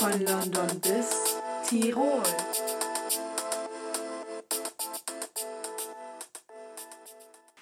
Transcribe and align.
Von 0.00 0.18
London 0.24 0.80
bis 0.80 1.36
Tirol. 1.68 2.22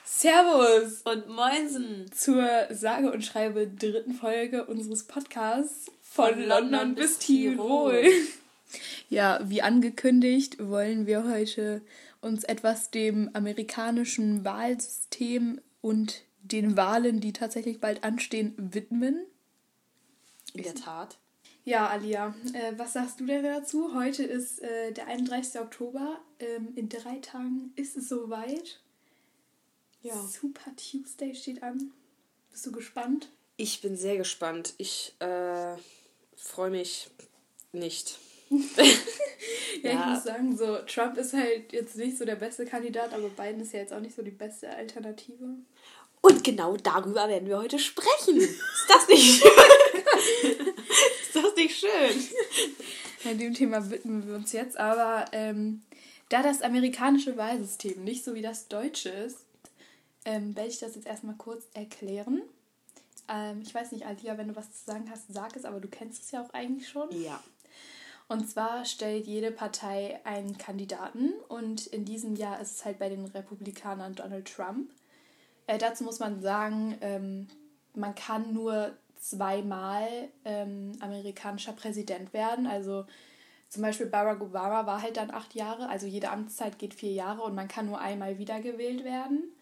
Servus 0.04 1.02
und 1.02 1.28
Moinsen 1.28 2.08
zur 2.12 2.46
sage 2.70 3.10
und 3.10 3.24
schreibe 3.24 3.66
dritten 3.66 4.14
Folge 4.14 4.66
unseres 4.66 5.02
Podcasts 5.02 5.90
von, 6.00 6.34
von 6.34 6.38
London, 6.44 6.70
London 6.70 6.94
bis 6.94 7.18
Tirol. 7.18 8.02
Tirol. 8.02 8.12
Ja, 9.08 9.40
wie 9.42 9.62
angekündigt, 9.62 10.58
wollen 10.60 11.08
wir 11.08 11.28
heute 11.28 11.82
uns 12.20 12.44
etwas 12.44 12.92
dem 12.92 13.30
amerikanischen 13.32 14.44
Wahlsystem 14.44 15.60
und 15.80 16.22
den 16.42 16.76
Wahlen, 16.76 17.18
die 17.18 17.32
tatsächlich 17.32 17.80
bald 17.80 18.04
anstehen, 18.04 18.54
widmen. 18.56 19.26
In 20.54 20.62
der 20.62 20.76
Tat. 20.76 21.18
Ja, 21.68 21.88
Alia, 21.88 22.34
äh, 22.54 22.72
was 22.78 22.94
sagst 22.94 23.20
du 23.20 23.26
denn 23.26 23.44
dazu? 23.44 23.94
Heute 23.94 24.22
ist 24.22 24.62
äh, 24.62 24.90
der 24.90 25.06
31. 25.06 25.60
Oktober. 25.60 26.18
Ähm, 26.40 26.68
in 26.76 26.88
drei 26.88 27.16
Tagen 27.16 27.74
ist 27.76 27.94
es 27.94 28.08
soweit. 28.08 28.80
Ja. 30.00 30.14
Super 30.14 30.70
Tuesday 30.76 31.34
steht 31.34 31.62
an. 31.62 31.92
Bist 32.50 32.64
du 32.64 32.72
gespannt? 32.72 33.28
Ich 33.58 33.82
bin 33.82 33.98
sehr 33.98 34.16
gespannt. 34.16 34.72
Ich 34.78 35.14
äh, 35.18 35.76
freue 36.36 36.70
mich 36.70 37.10
nicht. 37.72 38.18
ja, 38.48 38.62
ja, 39.82 39.90
ich 39.90 40.06
muss 40.06 40.24
sagen, 40.24 40.56
so 40.56 40.78
Trump 40.86 41.18
ist 41.18 41.34
halt 41.34 41.70
jetzt 41.74 41.96
nicht 41.96 42.16
so 42.16 42.24
der 42.24 42.36
beste 42.36 42.64
Kandidat, 42.64 43.12
aber 43.12 43.28
Biden 43.28 43.60
ist 43.60 43.74
ja 43.74 43.80
jetzt 43.80 43.92
auch 43.92 44.00
nicht 44.00 44.16
so 44.16 44.22
die 44.22 44.30
beste 44.30 44.70
Alternative. 44.70 45.58
Und 46.20 46.44
genau 46.44 46.76
darüber 46.76 47.28
werden 47.28 47.48
wir 47.48 47.58
heute 47.58 47.78
sprechen. 47.78 48.38
Ist 48.38 48.60
das 48.88 49.08
nicht 49.08 49.42
schön? 49.42 49.50
ist 51.22 51.34
das 51.34 51.54
nicht 51.54 51.78
schön? 51.78 52.28
An 53.24 53.27
dem 53.38 53.54
Thema 53.54 53.90
widmen 53.90 54.26
wir 54.26 54.34
uns 54.34 54.52
jetzt, 54.52 54.78
aber 54.78 55.26
ähm, 55.32 55.82
da 56.28 56.42
das 56.42 56.62
amerikanische 56.62 57.36
Wahlsystem 57.36 58.04
nicht 58.04 58.24
so 58.24 58.34
wie 58.34 58.42
das 58.42 58.68
deutsche 58.68 59.08
ist, 59.08 59.44
ähm, 60.24 60.54
werde 60.56 60.68
ich 60.68 60.78
das 60.78 60.94
jetzt 60.94 61.06
erstmal 61.06 61.36
kurz 61.36 61.66
erklären. 61.74 62.42
Ähm, 63.28 63.62
ich 63.62 63.74
weiß 63.74 63.92
nicht, 63.92 64.06
Alia, 64.06 64.36
wenn 64.38 64.48
du 64.48 64.56
was 64.56 64.72
zu 64.72 64.84
sagen 64.84 65.10
hast, 65.10 65.32
sag 65.32 65.56
es, 65.56 65.64
aber 65.64 65.80
du 65.80 65.88
kennst 65.88 66.22
es 66.22 66.30
ja 66.30 66.42
auch 66.42 66.52
eigentlich 66.52 66.88
schon. 66.88 67.08
Ja. 67.12 67.42
Und 68.28 68.48
zwar 68.48 68.84
stellt 68.84 69.26
jede 69.26 69.50
Partei 69.50 70.20
einen 70.24 70.58
Kandidaten 70.58 71.32
und 71.48 71.86
in 71.86 72.04
diesem 72.04 72.36
Jahr 72.36 72.60
ist 72.60 72.76
es 72.76 72.84
halt 72.84 72.98
bei 72.98 73.08
den 73.08 73.24
Republikanern 73.24 74.14
Donald 74.14 74.52
Trump. 74.52 74.90
Äh, 75.66 75.78
dazu 75.78 76.04
muss 76.04 76.18
man 76.18 76.42
sagen, 76.42 76.98
ähm, 77.00 77.48
man 77.94 78.14
kann 78.14 78.52
nur 78.52 78.92
zweimal 79.18 80.28
ähm, 80.44 80.92
amerikanischer 81.00 81.72
Präsident 81.72 82.32
werden. 82.32 82.66
Also 82.66 83.06
zum 83.68 83.82
Beispiel 83.82 84.06
Barack 84.06 84.40
Obama 84.40 84.86
war 84.86 85.02
halt 85.02 85.16
dann 85.16 85.30
acht 85.30 85.54
Jahre, 85.54 85.88
also 85.88 86.06
jede 86.06 86.30
Amtszeit 86.30 86.78
geht 86.78 86.94
vier 86.94 87.12
Jahre 87.12 87.42
und 87.42 87.54
man 87.54 87.68
kann 87.68 87.86
nur 87.86 88.00
einmal 88.00 88.38
wiedergewählt 88.38 89.04
werden. 89.04 89.52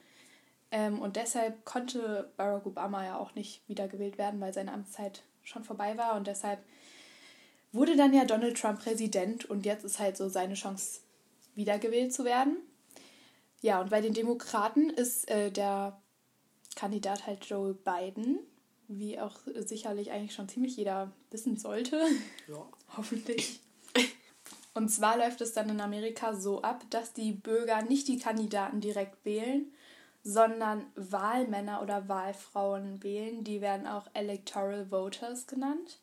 Ähm, 0.71 1.01
und 1.01 1.17
deshalb 1.17 1.65
konnte 1.65 2.33
Barack 2.37 2.67
Obama 2.67 3.05
ja 3.05 3.19
auch 3.19 3.35
nicht 3.35 3.69
wiedergewählt 3.69 4.19
werden, 4.19 4.41
weil 4.41 4.53
seine 4.53 4.73
Amtszeit 4.73 5.23
schon 5.43 5.65
vorbei 5.65 5.97
war. 5.97 6.17
Und 6.17 6.27
deshalb 6.27 6.61
wurde 7.73 7.97
dann 7.97 8.13
ja 8.15 8.25
Donald 8.25 8.59
Trump 8.61 8.81
Präsident 8.81 9.45
und 9.45 9.67
jetzt 9.67 9.85
ist 9.85 9.99
halt 9.99 10.17
so 10.17 10.29
seine 10.29 10.55
Chance, 10.55 11.01
wiedergewählt 11.55 12.13
zu 12.13 12.25
werden. 12.25 12.59
Ja, 13.63 13.81
und 13.81 13.91
bei 13.91 14.01
den 14.01 14.13
Demokraten 14.13 14.91
ist 14.91 15.29
äh, 15.31 15.51
der 15.51 16.01
Kandidat 16.77 17.27
halt 17.27 17.45
Joe 17.47 17.75
Biden, 17.75 18.39
wie 18.89 19.19
auch 19.19 19.39
sicherlich 19.57 20.11
eigentlich 20.13 20.35
schon 20.35 20.49
ziemlich 20.49 20.77
jeder 20.77 21.11
wissen 21.31 21.57
sollte. 21.57 22.01
Ja. 22.47 22.67
Hoffentlich. 22.97 23.61
Und 24.75 24.91
zwar 24.91 25.17
läuft 25.17 25.41
es 25.41 25.53
dann 25.53 25.71
in 25.71 25.81
Amerika 25.81 26.35
so 26.35 26.61
ab, 26.63 26.85
dass 26.91 27.13
die 27.13 27.33
Bürger 27.33 27.83
nicht 27.83 28.09
die 28.09 28.19
Kandidaten 28.19 28.81
direkt 28.81 29.25
wählen, 29.25 29.73
sondern 30.23 30.85
Wahlmänner 30.97 31.83
oder 31.83 32.09
Wahlfrauen 32.09 33.03
wählen. 33.03 33.45
Die 33.45 33.61
werden 33.61 33.87
auch 33.87 34.07
Electoral 34.13 34.91
Voters 34.91 35.47
genannt. 35.47 35.99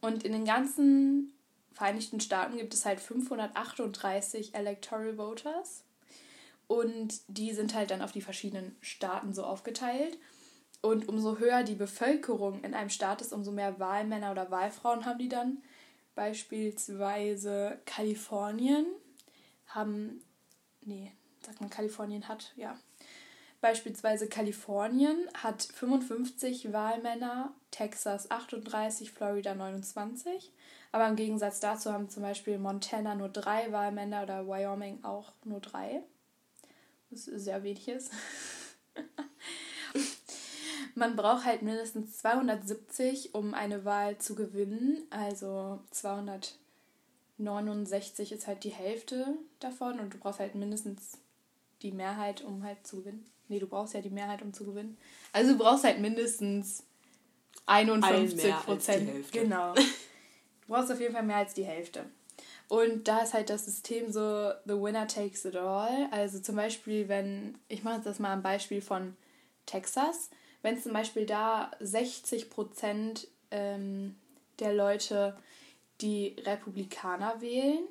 Und 0.00 0.24
in 0.24 0.32
den 0.32 0.44
ganzen 0.44 1.32
Vereinigten 1.72 2.20
Staaten 2.20 2.58
gibt 2.58 2.74
es 2.74 2.84
halt 2.84 3.00
538 3.00 4.54
Electoral 4.54 5.16
Voters. 5.16 5.84
Und 6.66 7.20
die 7.28 7.52
sind 7.52 7.74
halt 7.74 7.90
dann 7.90 8.02
auf 8.02 8.12
die 8.12 8.20
verschiedenen 8.20 8.76
Staaten 8.80 9.32
so 9.32 9.44
aufgeteilt. 9.44 10.18
Und 10.80 11.08
umso 11.08 11.38
höher 11.38 11.62
die 11.62 11.74
Bevölkerung 11.74 12.64
in 12.64 12.74
einem 12.74 12.90
Staat 12.90 13.20
ist, 13.20 13.32
umso 13.32 13.52
mehr 13.52 13.78
Wahlmänner 13.78 14.32
oder 14.32 14.50
Wahlfrauen 14.50 15.06
haben 15.06 15.18
die 15.18 15.28
dann. 15.28 15.62
Beispielsweise 16.14 17.80
Kalifornien 17.86 18.86
haben, 19.66 20.22
nee, 20.82 21.12
sagt 21.40 21.60
man 21.60 21.70
Kalifornien 21.70 22.28
hat, 22.28 22.52
ja, 22.56 22.78
Beispielsweise 23.62 24.28
Kalifornien 24.28 25.28
hat 25.34 25.62
55 25.62 26.72
Wahlmänner, 26.72 27.54
Texas 27.70 28.28
38, 28.28 29.12
Florida 29.12 29.54
29. 29.54 30.52
Aber 30.90 31.06
im 31.06 31.14
Gegensatz 31.14 31.60
dazu 31.60 31.92
haben 31.92 32.10
zum 32.10 32.24
Beispiel 32.24 32.58
Montana 32.58 33.14
nur 33.14 33.28
drei 33.28 33.70
Wahlmänner 33.70 34.24
oder 34.24 34.48
Wyoming 34.48 35.04
auch 35.04 35.32
nur 35.44 35.60
drei. 35.60 36.02
Was 37.10 37.26
sehr 37.26 37.62
wenig 37.62 37.86
ist. 37.86 38.10
Man 40.94 41.16
braucht 41.16 41.44
halt 41.44 41.62
mindestens 41.62 42.18
270, 42.18 43.34
um 43.34 43.54
eine 43.54 43.84
Wahl 43.84 44.18
zu 44.18 44.34
gewinnen. 44.34 45.02
Also 45.10 45.80
269 45.90 48.32
ist 48.32 48.46
halt 48.46 48.64
die 48.64 48.70
Hälfte 48.70 49.36
davon 49.60 50.00
und 50.00 50.14
du 50.14 50.18
brauchst 50.18 50.40
halt 50.40 50.54
mindestens 50.54 51.18
die 51.82 51.92
Mehrheit, 51.92 52.42
um 52.42 52.62
halt 52.62 52.86
zu 52.86 52.98
gewinnen. 52.98 53.26
Nee, 53.48 53.58
du 53.58 53.66
brauchst 53.66 53.94
ja 53.94 54.00
die 54.00 54.10
Mehrheit, 54.10 54.42
um 54.42 54.52
zu 54.52 54.64
gewinnen. 54.64 54.96
Also 55.32 55.52
du 55.52 55.58
brauchst 55.58 55.84
halt 55.84 56.00
mindestens 56.00 56.84
51 57.66 58.54
Prozent. 58.64 59.32
Genau. 59.32 59.74
Du 59.74 59.82
brauchst 60.68 60.92
auf 60.92 61.00
jeden 61.00 61.12
Fall 61.12 61.22
mehr 61.22 61.36
als 61.36 61.54
die 61.54 61.64
Hälfte. 61.64 62.04
Und 62.68 63.08
da 63.08 63.18
ist 63.18 63.34
halt 63.34 63.50
das 63.50 63.66
System 63.66 64.10
so, 64.10 64.52
the 64.64 64.72
winner 64.72 65.06
takes 65.06 65.44
it 65.44 65.56
all. 65.56 66.08
Also 66.10 66.40
zum 66.40 66.56
Beispiel, 66.56 67.08
wenn, 67.08 67.58
ich 67.68 67.82
mache 67.82 68.00
das 68.02 68.18
mal 68.18 68.32
am 68.32 68.42
Beispiel 68.42 68.80
von 68.80 69.16
Texas, 69.66 70.30
wenn 70.62 70.80
zum 70.80 70.92
Beispiel 70.92 71.26
da 71.26 71.70
60 71.80 72.50
Prozent 72.50 73.28
ähm, 73.50 74.16
der 74.58 74.72
Leute 74.74 75.36
die 76.00 76.36
Republikaner 76.44 77.40
wählen 77.40 77.84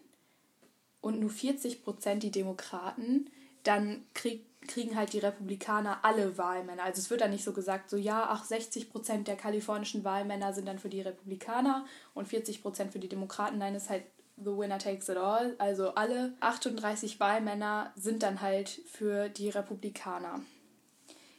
und 1.01 1.19
nur 1.19 1.29
40 1.29 1.83
Prozent 1.83 2.23
die 2.23 2.31
Demokraten, 2.31 3.29
dann 3.63 4.03
kriegt 4.13 4.51
kriegen 4.67 4.95
halt 4.95 5.13
die 5.13 5.19
Republikaner 5.19 6.03
alle 6.03 6.37
Wahlmänner. 6.37 6.83
Also 6.83 6.99
es 6.99 7.09
wird 7.09 7.21
dann 7.21 7.31
nicht 7.31 7.43
so 7.43 7.51
gesagt, 7.51 7.89
so 7.89 7.97
ja, 7.97 8.27
ach, 8.29 8.45
60 8.45 8.91
Prozent 8.91 9.27
der 9.27 9.35
kalifornischen 9.35 10.03
Wahlmänner 10.03 10.53
sind 10.53 10.67
dann 10.67 10.79
für 10.79 10.89
die 10.89 11.01
Republikaner 11.01 11.85
und 12.13 12.27
40 12.27 12.61
Prozent 12.61 12.91
für 12.91 12.99
die 12.99 13.09
Demokraten. 13.09 13.57
Nein, 13.57 13.75
es 13.75 13.83
ist 13.83 13.89
halt 13.89 14.03
the 14.37 14.57
winner 14.57 14.79
takes 14.79 15.09
it 15.09 15.17
all. 15.17 15.55
Also 15.57 15.95
alle 15.95 16.33
38 16.39 17.19
Wahlmänner 17.19 17.91
sind 17.95 18.23
dann 18.23 18.41
halt 18.41 18.69
für 18.69 19.29
die 19.29 19.49
Republikaner. 19.49 20.41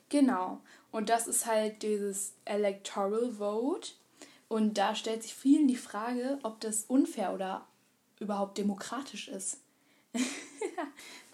Genau. 0.08 0.60
Und 0.92 1.08
das 1.08 1.26
ist 1.26 1.46
halt 1.46 1.82
dieses 1.82 2.34
Electoral 2.44 3.32
Vote. 3.32 3.92
Und 4.48 4.78
da 4.78 4.94
stellt 4.94 5.22
sich 5.22 5.34
vielen 5.34 5.66
die 5.66 5.76
Frage, 5.76 6.38
ob 6.42 6.60
das 6.60 6.84
unfair 6.84 7.32
oder 7.32 7.66
überhaupt 8.20 8.58
demokratisch 8.58 9.28
ist. 9.28 9.58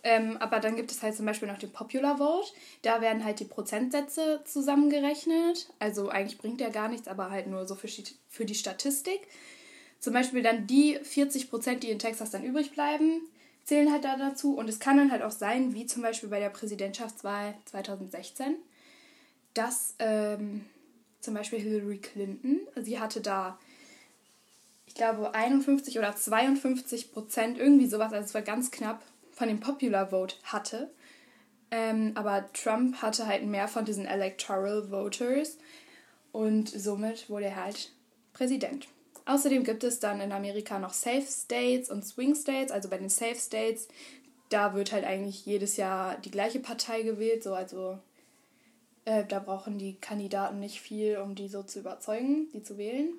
Ähm, 0.04 0.36
aber 0.38 0.60
dann 0.60 0.76
gibt 0.76 0.92
es 0.92 1.02
halt 1.02 1.16
zum 1.16 1.26
Beispiel 1.26 1.48
noch 1.48 1.58
den 1.58 1.72
Popular 1.72 2.18
Vote. 2.18 2.52
Da 2.82 3.00
werden 3.00 3.24
halt 3.24 3.40
die 3.40 3.44
Prozentsätze 3.44 4.40
zusammengerechnet. 4.44 5.68
Also 5.80 6.08
eigentlich 6.08 6.38
bringt 6.38 6.60
der 6.60 6.70
gar 6.70 6.88
nichts, 6.88 7.08
aber 7.08 7.30
halt 7.30 7.48
nur 7.48 7.66
so 7.66 7.74
für, 7.74 7.88
für 8.28 8.44
die 8.44 8.54
Statistik. 8.54 9.26
Zum 9.98 10.12
Beispiel 10.12 10.42
dann 10.42 10.66
die 10.66 10.98
40 11.02 11.50
Prozent, 11.50 11.82
die 11.82 11.90
in 11.90 11.98
Texas 11.98 12.30
dann 12.30 12.44
übrig 12.44 12.70
bleiben, 12.72 13.22
zählen 13.64 13.92
halt 13.92 14.04
da 14.04 14.16
dazu. 14.16 14.56
Und 14.56 14.68
es 14.68 14.78
kann 14.78 14.96
dann 14.96 15.10
halt 15.10 15.22
auch 15.22 15.32
sein, 15.32 15.74
wie 15.74 15.86
zum 15.86 16.02
Beispiel 16.02 16.28
bei 16.28 16.38
der 16.38 16.50
Präsidentschaftswahl 16.50 17.54
2016, 17.64 18.56
dass 19.54 19.94
ähm, 19.98 20.64
zum 21.20 21.34
Beispiel 21.34 21.60
Hillary 21.60 21.98
Clinton, 21.98 22.60
sie 22.76 22.98
hatte 22.98 23.20
da 23.20 23.58
ich 24.88 24.94
glaube 24.94 25.34
51 25.34 25.98
oder 25.98 26.16
52 26.16 27.12
Prozent, 27.12 27.58
irgendwie 27.58 27.86
sowas, 27.86 28.12
also 28.12 28.24
es 28.24 28.34
war 28.34 28.42
ganz 28.42 28.70
knapp 28.70 29.02
von 29.32 29.48
dem 29.48 29.60
Popular 29.60 30.08
Vote 30.08 30.34
hatte. 30.44 30.90
Ähm, 31.70 32.12
aber 32.14 32.50
Trump 32.54 33.02
hatte 33.02 33.26
halt 33.26 33.44
mehr 33.44 33.68
von 33.68 33.84
diesen 33.84 34.06
Electoral 34.06 34.90
Voters 34.90 35.58
und 36.32 36.68
somit 36.70 37.28
wurde 37.28 37.46
er 37.46 37.64
halt 37.64 37.92
Präsident. 38.32 38.88
Außerdem 39.26 39.62
gibt 39.62 39.84
es 39.84 40.00
dann 40.00 40.22
in 40.22 40.32
Amerika 40.32 40.78
noch 40.78 40.94
Safe 40.94 41.26
States 41.28 41.90
und 41.90 42.02
Swing 42.02 42.34
States. 42.34 42.72
Also 42.72 42.88
bei 42.88 42.96
den 42.96 43.10
Safe 43.10 43.34
States, 43.34 43.88
da 44.48 44.74
wird 44.74 44.92
halt 44.92 45.04
eigentlich 45.04 45.44
jedes 45.44 45.76
Jahr 45.76 46.16
die 46.16 46.30
gleiche 46.30 46.60
Partei 46.60 47.02
gewählt. 47.02 47.42
So, 47.42 47.52
also 47.52 47.98
äh, 49.08 49.24
da 49.26 49.38
brauchen 49.38 49.78
die 49.78 49.94
Kandidaten 49.94 50.60
nicht 50.60 50.80
viel, 50.80 51.16
um 51.16 51.34
die 51.34 51.48
so 51.48 51.62
zu 51.62 51.80
überzeugen, 51.80 52.50
die 52.52 52.62
zu 52.62 52.76
wählen. 52.76 53.14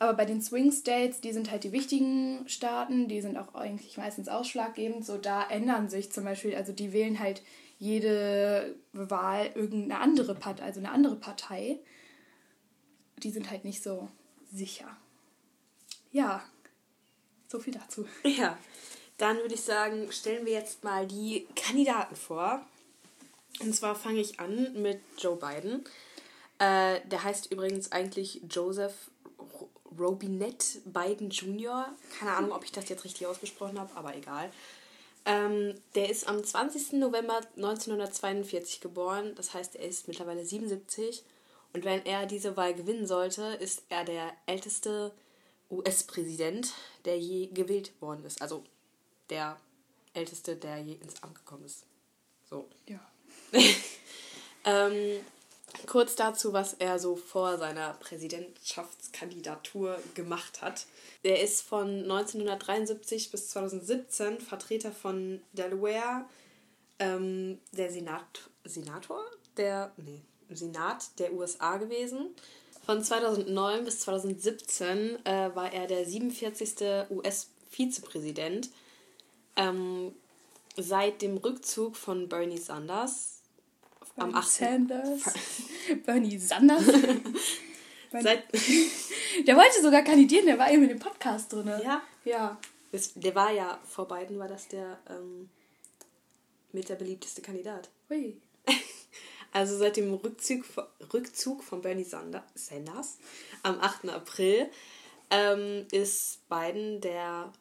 Aber 0.00 0.14
bei 0.14 0.24
den 0.24 0.42
Swing 0.42 0.72
States, 0.72 1.20
die 1.20 1.32
sind 1.32 1.50
halt 1.50 1.62
die 1.62 1.72
wichtigen 1.72 2.48
Staaten, 2.48 3.06
die 3.06 3.20
sind 3.20 3.36
auch 3.36 3.54
eigentlich 3.54 3.96
meistens 3.96 4.28
ausschlaggebend. 4.28 5.06
So, 5.06 5.18
da 5.18 5.48
ändern 5.48 5.88
sich 5.88 6.10
zum 6.10 6.24
Beispiel, 6.24 6.56
also 6.56 6.72
die 6.72 6.92
wählen 6.92 7.20
halt 7.20 7.42
jede 7.78 8.74
Wahl 8.92 9.50
irgendeine 9.54 10.00
andere 10.00 10.34
Partei, 10.34 10.64
also 10.64 10.80
eine 10.80 10.90
andere 10.90 11.16
Partei. 11.16 11.78
Die 13.18 13.30
sind 13.30 13.50
halt 13.50 13.64
nicht 13.64 13.82
so 13.82 14.08
sicher. 14.50 14.96
Ja, 16.10 16.42
so 17.46 17.60
viel 17.60 17.74
dazu. 17.74 18.04
Ja, 18.24 18.58
dann 19.16 19.36
würde 19.36 19.54
ich 19.54 19.62
sagen, 19.62 20.10
stellen 20.10 20.46
wir 20.46 20.54
jetzt 20.54 20.82
mal 20.82 21.06
die 21.06 21.46
Kandidaten 21.54 22.16
vor. 22.16 22.66
Und 23.58 23.74
zwar 23.74 23.94
fange 23.94 24.20
ich 24.20 24.40
an 24.40 24.80
mit 24.80 25.00
Joe 25.18 25.36
Biden. 25.36 25.84
Äh, 26.58 27.00
der 27.06 27.24
heißt 27.24 27.50
übrigens 27.50 27.90
eigentlich 27.92 28.42
Joseph 28.48 29.10
Robinette 29.98 30.80
Biden 30.84 31.30
Jr. 31.30 31.88
Keine 32.18 32.32
Ahnung, 32.32 32.52
ob 32.52 32.64
ich 32.64 32.72
das 32.72 32.88
jetzt 32.88 33.04
richtig 33.04 33.26
ausgesprochen 33.26 33.78
habe, 33.78 33.94
aber 33.96 34.14
egal. 34.14 34.50
Ähm, 35.26 35.74
der 35.94 36.08
ist 36.08 36.28
am 36.28 36.42
20. 36.42 36.94
November 36.94 37.40
1942 37.56 38.80
geboren, 38.80 39.34
das 39.34 39.52
heißt, 39.52 39.76
er 39.76 39.86
ist 39.86 40.08
mittlerweile 40.08 40.44
77. 40.44 41.22
Und 41.72 41.84
wenn 41.84 42.04
er 42.04 42.26
diese 42.26 42.56
Wahl 42.56 42.74
gewinnen 42.74 43.06
sollte, 43.06 43.42
ist 43.60 43.82
er 43.90 44.04
der 44.04 44.32
älteste 44.46 45.12
US-Präsident, 45.70 46.72
der 47.04 47.18
je 47.18 47.46
gewählt 47.46 47.92
worden 48.00 48.24
ist. 48.24 48.42
Also 48.42 48.64
der 49.28 49.56
älteste, 50.14 50.56
der 50.56 50.78
je 50.78 50.94
ins 50.94 51.22
Amt 51.22 51.36
gekommen 51.36 51.64
ist. 51.64 51.84
So. 52.48 52.68
Ja. 52.86 53.00
ähm, 54.64 55.20
kurz 55.86 56.16
dazu, 56.16 56.52
was 56.52 56.74
er 56.74 56.98
so 56.98 57.16
vor 57.16 57.58
seiner 57.58 57.94
Präsidentschaftskandidatur 57.94 59.98
gemacht 60.14 60.62
hat. 60.62 60.86
Er 61.22 61.42
ist 61.42 61.62
von 61.62 61.88
1973 61.88 63.30
bis 63.30 63.48
2017 63.50 64.40
Vertreter 64.40 64.92
von 64.92 65.40
Delaware, 65.52 66.24
ähm, 66.98 67.58
der 67.72 67.90
Senat, 67.90 68.50
Senator, 68.64 69.22
der, 69.56 69.92
nee, 69.96 70.20
Senat 70.50 71.18
der 71.18 71.32
USA 71.32 71.76
gewesen. 71.76 72.34
Von 72.84 73.04
2009 73.04 73.84
bis 73.84 74.00
2017 74.00 75.24
äh, 75.24 75.54
war 75.54 75.72
er 75.72 75.86
der 75.86 76.06
47. 76.06 77.08
US-Vizepräsident. 77.10 78.70
Ähm, 79.56 80.14
seit 80.76 81.22
dem 81.22 81.36
Rückzug 81.36 81.96
von 81.96 82.28
Bernie 82.28 82.58
Sanders 82.58 83.39
Bernie 84.16 84.34
am 84.34 84.38
8. 84.38 84.50
Sanders. 84.50 85.22
Bernie 86.04 86.38
Sanders. 86.38 86.84
Seit 88.12 88.52
der 89.46 89.56
wollte 89.56 89.82
sogar 89.82 90.02
kandidieren, 90.02 90.46
der 90.46 90.58
war 90.58 90.70
eben 90.70 90.82
in 90.82 90.88
dem 90.88 90.98
Podcast 90.98 91.52
drin. 91.52 91.68
Ja? 91.68 92.02
Ja. 92.24 92.58
Das, 92.90 93.12
der 93.14 93.34
war 93.36 93.52
ja, 93.52 93.80
vor 93.86 94.08
beiden 94.08 94.38
war 94.38 94.48
das 94.48 94.66
der 94.66 94.98
ähm, 95.08 95.48
mit 96.72 96.88
der 96.88 96.96
beliebteste 96.96 97.40
Kandidat. 97.40 97.88
Ui. 98.10 98.40
Also 99.52 99.76
seit 99.76 99.96
dem 99.96 100.14
Rückzug, 100.14 100.64
Rückzug 101.12 101.62
von 101.62 101.82
Bernie 101.82 102.04
Sanders 102.04 103.18
am 103.62 103.80
8. 103.80 104.08
April 104.08 104.70
ähm, 105.30 105.86
ist 105.90 106.48
Biden 106.48 107.00
der 107.00 107.52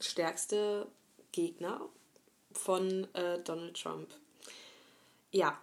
stärkste 0.00 0.86
Gegner 1.32 1.80
von 2.52 3.06
äh, 3.14 3.38
Donald 3.42 3.80
Trump. 3.80 4.08
Ja, 5.36 5.60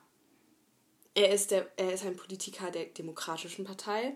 er 1.15 1.33
ist, 1.33 1.49
der, 1.49 1.67
er 1.77 1.93
ist 1.93 2.05
ein 2.05 2.15
Politiker 2.15 2.69
der 2.69 2.85
Demokratischen 2.85 3.65
Partei 3.65 4.15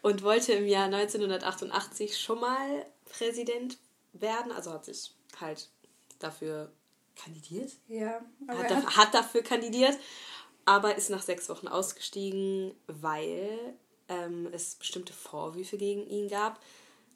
und 0.00 0.22
wollte 0.22 0.54
im 0.54 0.66
Jahr 0.66 0.86
1988 0.86 2.18
schon 2.18 2.40
mal 2.40 2.86
Präsident 3.04 3.76
werden, 4.14 4.50
also 4.50 4.72
hat 4.72 4.86
sich 4.86 5.14
halt 5.38 5.68
dafür 6.18 6.72
kandidiert. 7.14 7.72
Ja. 7.88 8.24
Hat, 8.48 8.70
hat, 8.70 8.96
hat, 8.96 9.14
dafür 9.14 9.42
kandidiert, 9.42 9.98
aber 10.64 10.96
ist 10.96 11.10
nach 11.10 11.22
sechs 11.22 11.50
Wochen 11.50 11.68
ausgestiegen, 11.68 12.74
weil 12.86 13.74
ähm, 14.08 14.48
es 14.50 14.76
bestimmte 14.76 15.12
Vorwürfe 15.12 15.76
gegen 15.76 16.06
ihn 16.06 16.28
gab, 16.28 16.58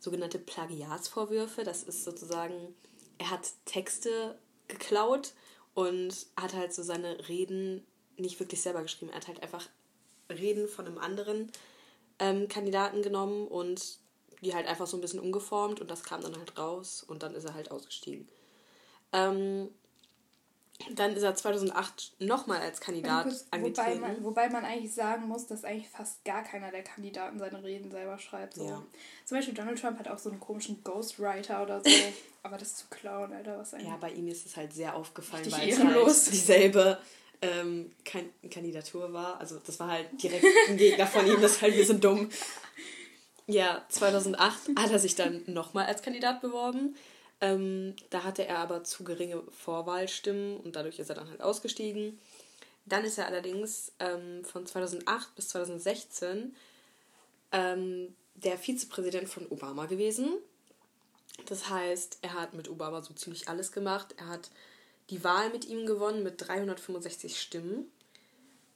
sogenannte 0.01 0.39
Plagiatsvorwürfe. 0.39 1.65
Das 1.65 1.83
ist 1.83 2.05
sozusagen, 2.05 2.75
er 3.17 3.31
hat 3.31 3.53
Texte 3.65 4.39
geklaut 4.69 5.33
und 5.75 6.27
hat 6.37 6.55
halt 6.55 6.73
so 6.73 6.83
seine 6.83 7.29
Reden 7.29 7.87
nicht 8.17 8.39
wirklich 8.41 8.61
selber 8.61 8.83
geschrieben. 8.83 9.11
Er 9.11 9.17
hat 9.17 9.29
halt 9.29 9.43
einfach 9.43 9.69
Reden 10.31 10.69
von 10.69 10.87
einem 10.87 10.99
anderen 10.99 11.51
ähm, 12.19 12.49
Kandidaten 12.49 13.03
genommen 13.03 13.49
und 13.49 13.99
die 14.43 14.55
halt 14.55 14.67
einfach 14.67 14.87
so 14.87 14.97
ein 14.97 15.01
bisschen 15.01 15.21
umgeformt 15.21 15.81
und 15.81 15.91
das 15.91 16.03
kam 16.03 16.21
dann 16.21 16.37
halt 16.37 16.59
raus 16.59 17.05
und 17.07 17.23
dann 17.23 17.35
ist 17.35 17.45
er 17.45 17.55
halt 17.55 17.71
ausgestiegen. 17.71 18.29
Ähm, 19.13 19.69
dann 20.95 21.15
ist 21.15 21.23
er 21.23 21.35
2008 21.35 22.13
nochmal 22.19 22.61
als 22.61 22.81
Kandidat 22.81 23.25
kurz, 23.25 23.47
angetreten. 23.51 24.01
Wobei 24.01 24.09
man, 24.09 24.25
wobei 24.25 24.49
man 24.49 24.65
eigentlich 24.65 24.95
sagen 24.95 25.27
muss, 25.29 25.47
dass 25.47 25.65
eigentlich 25.65 25.89
fast 25.89 26.25
gar 26.25 26.43
keiner 26.43 26.71
der 26.71 26.83
Kandidaten 26.83 27.39
seine 27.39 27.63
Reden 27.63 27.91
selber 27.91 28.19
schreibt. 28.19 28.55
So. 28.55 28.67
Ja. 28.67 28.83
Zum 29.25 29.39
Beispiel 29.39 29.55
Donald 29.55 29.81
Trump 29.81 29.99
hat 29.99 30.09
auch 30.09 30.19
so 30.19 30.31
einen 30.31 30.41
komischen 30.41 30.83
Ghostwriter 30.85 31.63
oder 31.63 31.81
so. 31.81 31.91
aber 32.43 32.59
das 32.59 32.69
ist 32.69 32.79
zu 32.79 32.87
klauen, 32.91 33.33
Alter. 33.33 33.59
Was 33.59 33.75
eigentlich 33.75 33.89
ja, 33.89 33.97
bei 33.97 34.11
ihm 34.11 34.29
ist 34.29 34.47
es 34.47 34.57
halt 34.57 34.73
sehr 34.73 34.97
aufgefallen, 34.97 35.51
weil 35.51 35.69
es 35.69 35.79
halt 35.79 36.33
dieselbe 36.33 36.99
ähm, 37.43 37.91
Kandidatur 38.51 39.13
war. 39.13 39.39
Also 39.41 39.61
das 39.65 39.79
war 39.81 39.89
halt 39.89 40.23
direkt 40.23 40.45
ein 40.69 40.77
Gegner 40.77 41.07
von 41.07 41.27
ihm. 41.27 41.41
Das 41.41 41.53
ist 41.53 41.63
halt, 41.63 41.77
wir 41.77 41.87
sind 41.87 42.03
dumm. 42.03 42.31
Ja, 43.47 43.85
2008 43.89 44.79
hat 44.79 44.91
er 44.91 44.99
sich 44.99 45.15
dann 45.15 45.43
nochmal 45.47 45.87
als 45.87 46.03
Kandidat 46.03 46.41
beworben. 46.41 46.97
Ähm, 47.43 47.97
da 48.11 48.23
hatte 48.23 48.47
er 48.47 48.61
aber 48.61 48.85
zu 48.85 49.03
geringe 49.03 49.43
Vorwahlstimmen 49.51 50.59
und 50.59 50.77
dadurch 50.77 51.01
ist 51.01 51.11
er 51.11 51.17
dann 51.17 51.29
halt 51.29 51.43
ausgestiegen. 51.43 52.19
Dann 52.87 53.05
ist 53.05 53.19
er 53.19 53.27
allerdings 53.27 53.93
ähm, 53.99 54.45
von 54.45 54.65
2008 54.65 55.35
bis 55.35 55.49
2016 55.49 56.55
ähm, 57.51 58.15
der 58.37 58.57
Vizepräsident 58.59 59.29
von 59.29 59.47
Obama 59.51 59.87
gewesen. 59.87 60.31
Das 61.47 61.69
heißt, 61.69 62.19
er 62.23 62.35
hat 62.35 62.55
mit 62.55 62.69
Obama 62.69 63.03
so 63.03 63.13
ziemlich 63.13 63.49
alles 63.49 63.73
gemacht. 63.73 64.15
Er 64.19 64.29
hat 64.29 64.51
die 65.11 65.25
Wahl 65.25 65.51
mit 65.51 65.65
ihm 65.65 65.85
gewonnen 65.85 66.23
mit 66.23 66.35
365 66.47 67.41
Stimmen. 67.41 67.91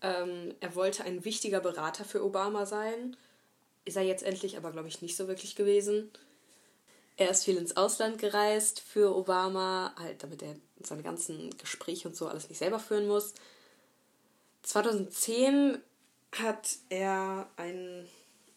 Ähm, 0.02 0.54
er 0.58 0.74
wollte 0.74 1.04
ein 1.04 1.24
wichtiger 1.24 1.60
Berater 1.60 2.04
für 2.04 2.24
Obama 2.24 2.66
sein. 2.66 3.16
Ist 3.84 3.96
er 3.96 4.02
jetzt 4.02 4.24
endlich 4.24 4.56
aber, 4.56 4.72
glaube 4.72 4.88
ich, 4.88 5.02
nicht 5.02 5.16
so 5.16 5.28
wirklich 5.28 5.54
gewesen. 5.54 6.10
Er 7.16 7.30
ist 7.30 7.44
viel 7.44 7.56
ins 7.56 7.76
Ausland 7.76 8.18
gereist 8.18 8.80
für 8.80 9.16
Obama, 9.16 9.94
halt 9.98 10.22
damit 10.22 10.42
er 10.42 10.54
seine 10.82 11.02
ganzen 11.02 11.50
Gespräche 11.56 12.08
und 12.08 12.14
so 12.14 12.28
alles 12.28 12.48
nicht 12.48 12.58
selber 12.58 12.78
führen 12.78 13.06
muss. 13.06 13.32
2010 14.62 15.78
hat 16.32 16.76
er 16.90 17.48
ein, 17.56 18.06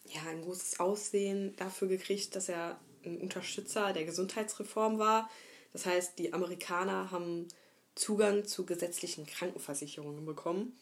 ja, 0.04 0.22
ein 0.28 0.42
großes 0.42 0.78
Aussehen 0.78 1.56
dafür 1.56 1.88
gekriegt, 1.88 2.36
dass 2.36 2.50
er 2.50 2.78
ein 3.04 3.18
Unterstützer 3.18 3.94
der 3.94 4.04
Gesundheitsreform 4.04 4.98
war. 4.98 5.30
Das 5.72 5.86
heißt, 5.86 6.18
die 6.18 6.32
Amerikaner 6.34 7.10
haben 7.10 7.48
Zugang 7.94 8.44
zu 8.44 8.66
gesetzlichen 8.66 9.24
Krankenversicherungen 9.24 10.26
bekommen. 10.26 10.76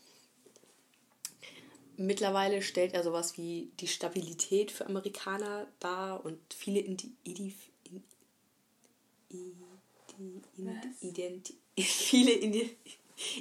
Mittlerweile 1.96 2.62
stellt 2.62 2.94
er 2.94 3.02
sowas 3.02 3.36
wie 3.36 3.72
die 3.80 3.88
Stabilität 3.88 4.70
für 4.70 4.86
Amerikaner 4.86 5.66
dar 5.80 6.24
und 6.24 6.38
viele 6.54 6.78
Indi 6.80 7.12
Viele 11.78 12.32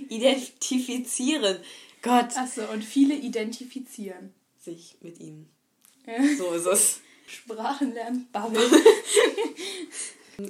identifizieren. 0.09 1.57
Gott. 2.01 2.37
Achso, 2.37 2.65
und 2.71 2.83
viele 2.83 3.15
identifizieren. 3.15 4.33
Sich 4.59 4.97
mit 5.01 5.19
ihm. 5.19 5.47
Ja. 6.05 6.15
So 6.37 6.53
ist 6.53 6.65
es. 6.65 7.01
Sprachenlernen, 7.27 8.27
Bubble. 8.31 8.61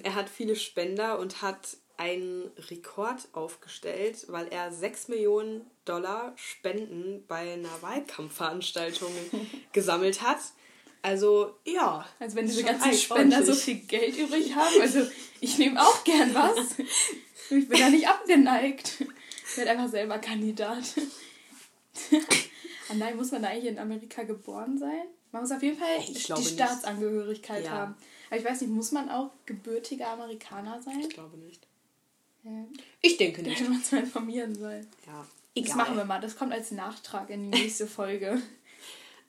er 0.03 0.15
hat 0.15 0.29
viele 0.29 0.55
Spender 0.55 1.19
und 1.19 1.41
hat 1.41 1.77
einen 1.97 2.51
Rekord 2.69 3.27
aufgestellt, 3.33 4.25
weil 4.27 4.47
er 4.49 4.71
6 4.71 5.07
Millionen 5.07 5.65
Dollar 5.85 6.33
Spenden 6.35 7.25
bei 7.27 7.53
einer 7.53 7.81
Wahlkampfveranstaltung 7.81 9.11
gesammelt 9.71 10.21
hat. 10.21 10.39
Also, 11.01 11.55
ja. 11.65 12.05
Also, 12.19 12.35
wenn 12.35 12.47
diese 12.47 12.63
ganzen 12.63 12.93
Spender 12.93 13.45
so 13.45 13.53
viel 13.53 13.75
Geld 13.75 14.17
übrig 14.17 14.55
haben, 14.55 14.81
also 14.81 15.07
ich 15.39 15.57
nehme 15.57 15.81
auch 15.81 16.03
gern 16.03 16.33
was. 16.33 16.75
Ich 17.49 17.69
bin 17.69 17.79
da 17.79 17.89
nicht 17.89 18.05
abgeneigt. 18.05 19.05
Ich 19.49 19.57
werde 19.57 19.71
einfach 19.71 19.87
selber 19.87 20.19
Kandidat. 20.19 20.83
ah 22.89 22.93
nein, 22.93 23.15
muss 23.15 23.31
man 23.31 23.41
da 23.41 23.47
eigentlich 23.47 23.71
in 23.71 23.79
Amerika 23.79 24.23
geboren 24.23 24.77
sein? 24.77 25.03
Man 25.31 25.43
muss 25.43 25.51
auf 25.53 25.63
jeden 25.63 25.77
Fall 25.77 26.03
die 26.05 26.19
Staatsangehörigkeit 26.19 27.63
ja. 27.63 27.71
haben. 27.71 27.95
Aber 28.29 28.37
ich 28.37 28.45
weiß 28.45 28.59
nicht, 28.59 28.69
muss 28.69 28.91
man 28.91 29.09
auch 29.09 29.31
gebürtiger 29.45 30.09
Amerikaner 30.09 30.81
sein? 30.81 30.99
Ich 30.99 31.09
glaube 31.09 31.37
nicht. 31.37 31.65
Ich 33.01 33.17
denke 33.17 33.41
nicht. 33.41 33.59
Da 33.59 33.63
hätte 33.63 33.71
man 33.71 33.81
mal 33.91 33.99
informieren 33.99 34.55
sollen. 34.55 34.87
Ja. 35.05 35.25
Egal. 35.55 35.67
Das 35.67 35.75
machen 35.75 35.97
wir 35.97 36.05
mal. 36.05 36.21
Das 36.21 36.37
kommt 36.37 36.53
als 36.53 36.71
Nachtrag 36.71 37.29
in 37.29 37.51
die 37.51 37.57
nächste 37.57 37.87
Folge. 37.87 38.41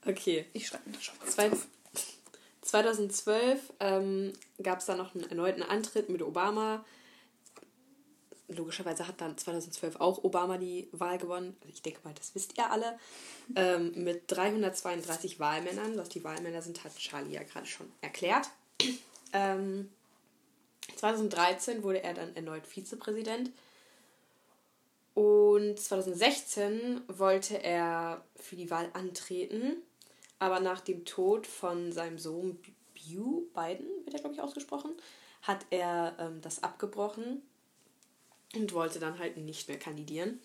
Okay. 0.08 0.46
Ich 0.54 0.66
schreibe 0.66 0.88
mir 0.88 0.96
das 0.96 1.04
schon 1.04 1.18
mal. 1.18 1.26
Zwei, 1.26 1.50
2012 2.62 3.60
ähm, 3.80 4.32
gab 4.62 4.78
es 4.78 4.86
dann 4.86 4.96
noch 4.96 5.14
einen 5.14 5.28
erneuten 5.28 5.62
Antritt 5.62 6.08
mit 6.08 6.22
Obama. 6.22 6.82
Logischerweise 8.48 9.06
hat 9.06 9.20
dann 9.20 9.36
2012 9.36 9.96
auch 9.96 10.24
Obama 10.24 10.56
die 10.56 10.88
Wahl 10.92 11.18
gewonnen. 11.18 11.54
Also 11.60 11.74
ich 11.74 11.82
denke 11.82 12.00
mal, 12.04 12.14
das 12.14 12.34
wisst 12.34 12.56
ihr 12.56 12.70
alle. 12.70 12.98
Ähm, 13.54 13.92
mit 14.02 14.22
332 14.28 15.38
Wahlmännern. 15.38 15.98
Was 15.98 16.08
die 16.08 16.24
Wahlmänner 16.24 16.62
sind, 16.62 16.82
hat 16.84 16.96
Charlie 16.96 17.34
ja 17.34 17.42
gerade 17.42 17.66
schon 17.66 17.92
erklärt. 18.00 18.48
Ähm, 19.34 19.90
2013 20.96 21.82
wurde 21.82 22.02
er 22.02 22.14
dann 22.14 22.34
erneut 22.34 22.66
Vizepräsident. 22.66 23.50
Und 25.12 25.78
2016 25.78 27.02
wollte 27.08 27.62
er 27.62 28.24
für 28.36 28.56
die 28.56 28.70
Wahl 28.70 28.88
antreten, 28.94 29.82
aber 30.38 30.60
nach 30.60 30.80
dem 30.80 31.04
Tod 31.04 31.46
von 31.46 31.92
seinem 31.92 32.18
Sohn 32.18 32.58
Bew, 32.94 33.42
Biden 33.54 33.86
wird 34.04 34.14
er 34.14 34.20
glaube 34.20 34.34
ich 34.34 34.40
ausgesprochen, 34.40 34.92
hat 35.42 35.66
er 35.70 36.16
ähm, 36.18 36.40
das 36.40 36.62
abgebrochen 36.62 37.42
und 38.54 38.72
wollte 38.72 38.98
dann 38.98 39.18
halt 39.18 39.36
nicht 39.36 39.68
mehr 39.68 39.78
kandidieren. 39.78 40.40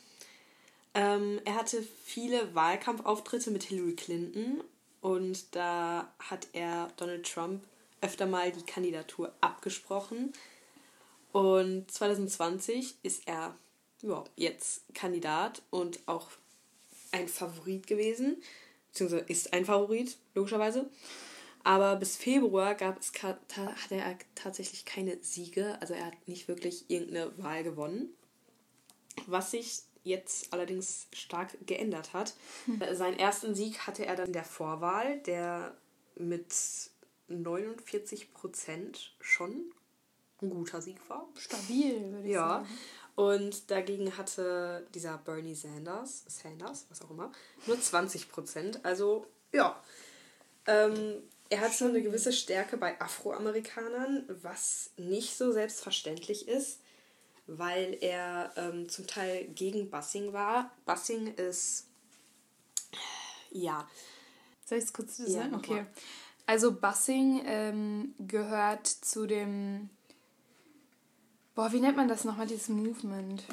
Ähm, 0.94 1.42
er 1.46 1.56
hatte 1.56 1.84
viele 2.04 2.54
Wahlkampfauftritte 2.54 3.50
mit 3.50 3.64
Hillary 3.64 3.96
Clinton 3.96 4.64
und 5.02 5.56
da 5.56 6.14
hat 6.20 6.48
er 6.54 6.90
Donald 6.98 7.26
Trump 7.32 7.64
öfter 8.02 8.26
mal 8.26 8.52
die 8.52 8.66
Kandidatur 8.66 9.34
abgesprochen. 9.42 10.34
Und 11.32 11.90
2020 11.90 12.96
ist 13.02 13.28
er 13.28 13.58
ja, 14.04 14.24
jetzt 14.36 14.84
Kandidat 14.94 15.64
und 15.72 16.00
auch 16.06 16.30
ein 17.12 17.28
Favorit 17.28 17.88
gewesen, 17.88 18.42
beziehungsweise 18.94 19.26
ist 19.28 19.54
ein 19.54 19.66
Favorit, 19.66 20.18
logischerweise. 20.36 20.90
Aber 21.64 21.96
bis 21.96 22.16
Februar 22.16 22.76
gab 22.76 23.00
es, 23.00 23.12
hat 23.24 23.92
er 23.92 24.18
tatsächlich 24.36 24.86
keine 24.86 25.18
Siege, 25.22 25.78
also 25.82 25.94
er 25.94 26.08
hat 26.08 26.28
nicht 26.28 26.48
wirklich 26.48 26.90
irgendeine 26.90 27.38
Wahl 27.38 27.64
gewonnen. 27.64 28.10
Was 29.28 29.52
sich 29.52 29.84
jetzt 30.04 30.52
allerdings 30.52 31.08
stark 31.14 31.56
geändert 31.66 32.14
hat. 32.14 32.34
Hm. 32.66 32.82
Seinen 32.94 33.18
ersten 33.18 33.56
Sieg 33.56 33.88
hatte 33.88 34.06
er 34.06 34.18
dann 34.18 34.28
in 34.28 34.34
der 34.34 34.44
Vorwahl, 34.44 35.20
der 35.20 35.78
mit 36.16 36.54
49 37.30 38.34
Prozent 38.34 39.16
schon 39.22 39.72
ein 40.42 40.50
guter 40.50 40.82
Sieg 40.82 40.98
war. 41.10 41.28
Stabil, 41.38 42.12
würde 42.12 42.28
ich 42.28 42.34
ja. 42.34 42.48
sagen. 42.48 42.68
Und 43.16 43.70
dagegen 43.70 44.18
hatte 44.18 44.88
dieser 44.96 45.18
Bernie 45.20 45.54
Sanders, 45.54 46.24
Sanders, 46.28 46.88
was 46.90 47.02
auch 47.04 47.12
immer, 47.12 47.32
nur 47.68 47.80
20 47.80 48.30
Prozent. 48.30 48.84
Also, 48.84 49.28
ja. 49.52 49.80
Ähm, 50.66 51.22
er 51.50 51.62
hat 51.62 51.74
schon 51.74 51.90
eine 51.90 52.02
gewisse 52.02 52.34
Stärke 52.34 52.78
bei 52.78 53.00
Afroamerikanern, 53.00 54.26
was 54.42 54.90
nicht 54.98 55.38
so 55.38 55.52
selbstverständlich 55.52 56.48
ist, 56.48 56.80
weil 57.46 57.98
er 58.02 58.52
ähm, 58.56 58.90
zum 58.90 59.06
Teil 59.06 59.46
gegen 59.50 59.92
Bussing 59.92 60.34
war. 60.34 60.72
Bussing 60.86 61.36
ist, 61.36 61.86
ja. 63.52 63.88
Soll 64.66 64.80
ich 64.80 64.86
es 64.86 64.94
kurz 64.94 65.18
sagen? 65.18 65.52
Ja, 65.52 65.56
okay. 65.56 65.86
Also 66.48 66.72
Bussing 66.72 67.44
ähm, 67.46 68.16
gehört 68.18 68.88
zu 68.88 69.28
dem 69.28 69.90
Boah, 71.56 71.72
wie 71.72 71.80
nennt 71.80 71.98
man 71.98 72.08
das 72.08 72.24
nochmal, 72.24 72.48
dieses 72.48 72.70
Movement? 72.70 73.44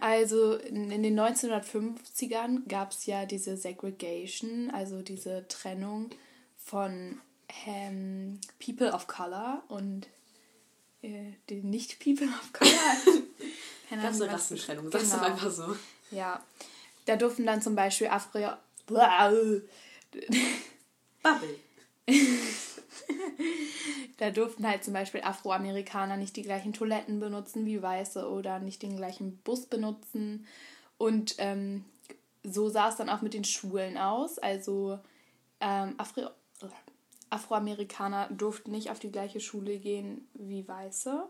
Also 0.00 0.54
in, 0.54 0.90
in 0.90 1.02
den 1.02 1.18
1950ern 1.18 2.68
gab 2.68 2.92
es 2.92 3.06
ja 3.06 3.24
diese 3.24 3.56
Segregation, 3.56 4.70
also 4.70 5.00
diese 5.00 5.48
Trennung 5.48 6.10
von 6.58 7.20
ähm, 7.66 8.38
People 8.62 8.92
of 8.92 9.06
Color 9.06 9.62
und 9.68 10.06
äh, 11.00 11.32
den 11.48 11.70
Nicht-People 11.70 12.28
of 12.28 12.52
Color. 12.52 12.70
Keine 13.88 14.02
Ahnung, 14.02 14.22
eine 14.22 14.32
Rassentrennung, 14.32 14.90
sagst 14.90 15.12
genau. 15.12 15.24
du 15.24 15.30
einfach 15.30 15.50
so. 15.50 15.76
Ja, 16.10 16.44
da 17.06 17.16
durften 17.16 17.46
dann 17.46 17.62
zum 17.62 17.74
Beispiel 17.74 18.08
Afro... 18.08 18.40
Bubble. 18.86 19.62
da 24.18 24.30
durften 24.30 24.66
halt 24.66 24.84
zum 24.84 24.92
Beispiel 24.92 25.22
Afroamerikaner 25.22 26.16
nicht 26.16 26.36
die 26.36 26.42
gleichen 26.42 26.72
Toiletten 26.72 27.20
benutzen 27.20 27.66
wie 27.66 27.82
Weiße 27.82 28.28
oder 28.28 28.58
nicht 28.58 28.82
den 28.82 28.96
gleichen 28.96 29.38
Bus 29.38 29.66
benutzen. 29.66 30.46
Und 30.98 31.36
ähm, 31.38 31.84
so 32.42 32.68
sah 32.68 32.88
es 32.88 32.96
dann 32.96 33.08
auch 33.08 33.22
mit 33.22 33.34
den 33.34 33.44
Schulen 33.44 33.96
aus. 33.96 34.38
Also 34.38 34.98
ähm, 35.60 35.94
Afro 35.98 36.30
Afroamerikaner 37.30 38.28
durften 38.30 38.70
nicht 38.70 38.90
auf 38.90 38.98
die 38.98 39.12
gleiche 39.12 39.40
Schule 39.40 39.78
gehen 39.78 40.26
wie 40.32 40.66
Weiße. 40.66 41.28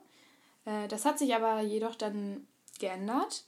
Äh, 0.65 0.87
das 0.87 1.05
hat 1.05 1.19
sich 1.19 1.35
aber 1.35 1.61
jedoch 1.61 1.97
dann 1.97 2.47
geändert. 2.79 3.45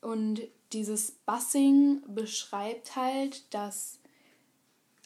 Und 0.00 0.42
dieses 0.72 1.12
Busing 1.26 2.02
beschreibt 2.06 2.94
halt, 2.94 3.52
dass 3.52 3.97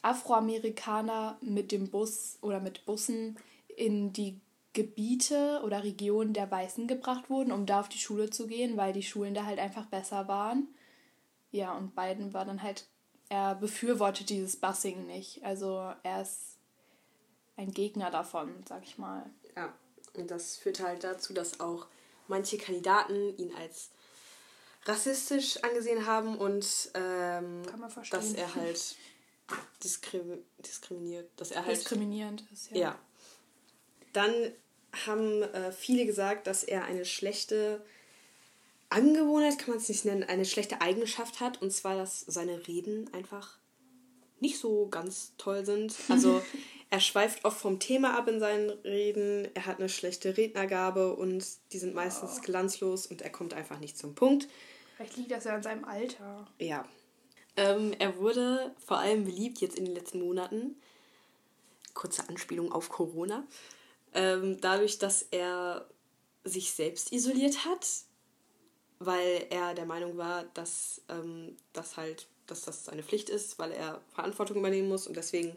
Afroamerikaner 0.03 1.37
mit 1.41 1.71
dem 1.71 1.89
Bus 1.89 2.37
oder 2.41 2.59
mit 2.59 2.85
Bussen 2.85 3.37
in 3.75 4.13
die 4.13 4.39
Gebiete 4.73 5.61
oder 5.63 5.83
Regionen 5.83 6.33
der 6.33 6.49
Weißen 6.49 6.87
gebracht 6.87 7.29
wurden, 7.29 7.51
um 7.51 7.65
da 7.65 7.79
auf 7.79 7.89
die 7.89 7.99
Schule 7.99 8.29
zu 8.29 8.47
gehen, 8.47 8.75
weil 8.75 8.91
die 8.91 9.03
Schulen 9.03 9.33
da 9.33 9.45
halt 9.45 9.59
einfach 9.59 9.85
besser 9.85 10.27
waren. 10.27 10.67
Ja, 11.51 11.73
und 11.73 11.95
Biden 11.95 12.33
war 12.33 12.45
dann 12.45 12.63
halt, 12.63 12.87
er 13.29 13.55
befürwortet 13.55 14.29
dieses 14.29 14.55
Busing 14.55 15.05
nicht. 15.05 15.43
Also 15.43 15.93
er 16.03 16.21
ist 16.21 16.57
ein 17.55 17.71
Gegner 17.71 18.09
davon, 18.09 18.51
sag 18.67 18.83
ich 18.83 18.97
mal. 18.97 19.29
Ja, 19.55 19.71
und 20.15 20.31
das 20.31 20.57
führt 20.57 20.79
halt 20.79 21.03
dazu, 21.03 21.33
dass 21.33 21.59
auch 21.59 21.87
manche 22.27 22.57
Kandidaten 22.57 23.37
ihn 23.37 23.53
als 23.55 23.91
rassistisch 24.85 25.63
angesehen 25.63 26.05
haben 26.07 26.37
und 26.37 26.91
ähm, 26.93 27.61
dass 28.09 28.33
er 28.33 28.55
halt 28.55 28.95
diskrim 29.83 30.39
diskriminiert, 30.59 31.29
dass 31.37 31.51
er 31.51 31.65
halt 31.65 31.77
diskriminierend 31.77 32.43
ist. 32.51 32.71
Ja. 32.71 32.77
ja. 32.77 32.99
Dann 34.13 34.33
haben 35.05 35.41
äh, 35.41 35.71
viele 35.71 36.05
gesagt, 36.05 36.47
dass 36.47 36.63
er 36.63 36.85
eine 36.85 37.05
schlechte 37.05 37.83
Angewohnheit, 38.89 39.57
kann 39.57 39.71
man 39.71 39.77
es 39.79 39.89
nicht 39.89 40.05
nennen, 40.05 40.23
eine 40.23 40.45
schlechte 40.45 40.81
Eigenschaft 40.81 41.39
hat, 41.39 41.61
und 41.61 41.71
zwar, 41.71 41.95
dass 41.95 42.21
seine 42.21 42.67
Reden 42.67 43.11
einfach 43.13 43.57
nicht 44.39 44.59
so 44.59 44.87
ganz 44.87 45.33
toll 45.37 45.65
sind. 45.65 45.95
Also 46.09 46.43
er 46.91 46.99
schweift 46.99 47.43
oft 47.43 47.59
vom 47.59 47.79
Thema 47.79 48.15
ab 48.15 48.27
in 48.27 48.39
seinen 48.39 48.69
Reden, 48.69 49.47
er 49.55 49.65
hat 49.65 49.79
eine 49.79 49.89
schlechte 49.89 50.37
Rednergabe 50.37 51.15
und 51.15 51.43
die 51.71 51.79
sind 51.79 51.95
meistens 51.95 52.37
oh. 52.37 52.41
glanzlos 52.43 53.07
und 53.07 53.23
er 53.23 53.31
kommt 53.31 53.55
einfach 53.55 53.79
nicht 53.79 53.97
zum 53.97 54.13
Punkt. 54.13 54.47
Vielleicht 54.95 55.17
liegt 55.17 55.31
das 55.31 55.45
ja 55.45 55.55
an 55.55 55.63
seinem 55.63 55.85
Alter. 55.85 56.47
Ja, 56.59 56.85
ähm, 57.57 57.93
er 57.99 58.17
wurde 58.17 58.73
vor 58.85 58.97
allem 58.97 59.25
beliebt 59.25 59.59
jetzt 59.59 59.77
in 59.77 59.85
den 59.85 59.95
letzten 59.95 60.19
Monaten. 60.19 60.75
Kurze 61.93 62.27
Anspielung 62.27 62.71
auf 62.71 62.89
Corona. 62.89 63.45
Ähm, 64.13 64.59
dadurch, 64.61 64.99
dass 64.99 65.23
er 65.31 65.87
sich 66.43 66.71
selbst 66.71 67.11
isoliert 67.11 67.65
hat, 67.65 67.87
weil 68.99 69.47
er 69.49 69.73
der 69.73 69.85
Meinung 69.85 70.17
war, 70.17 70.45
dass 70.53 71.01
ähm, 71.09 71.57
das 71.73 71.97
halt, 71.97 72.27
dass 72.47 72.61
das 72.61 72.85
seine 72.85 73.03
Pflicht 73.03 73.29
ist, 73.29 73.59
weil 73.59 73.71
er 73.71 74.01
Verantwortung 74.13 74.57
übernehmen 74.57 74.89
muss 74.89 75.07
und 75.07 75.15
deswegen 75.15 75.55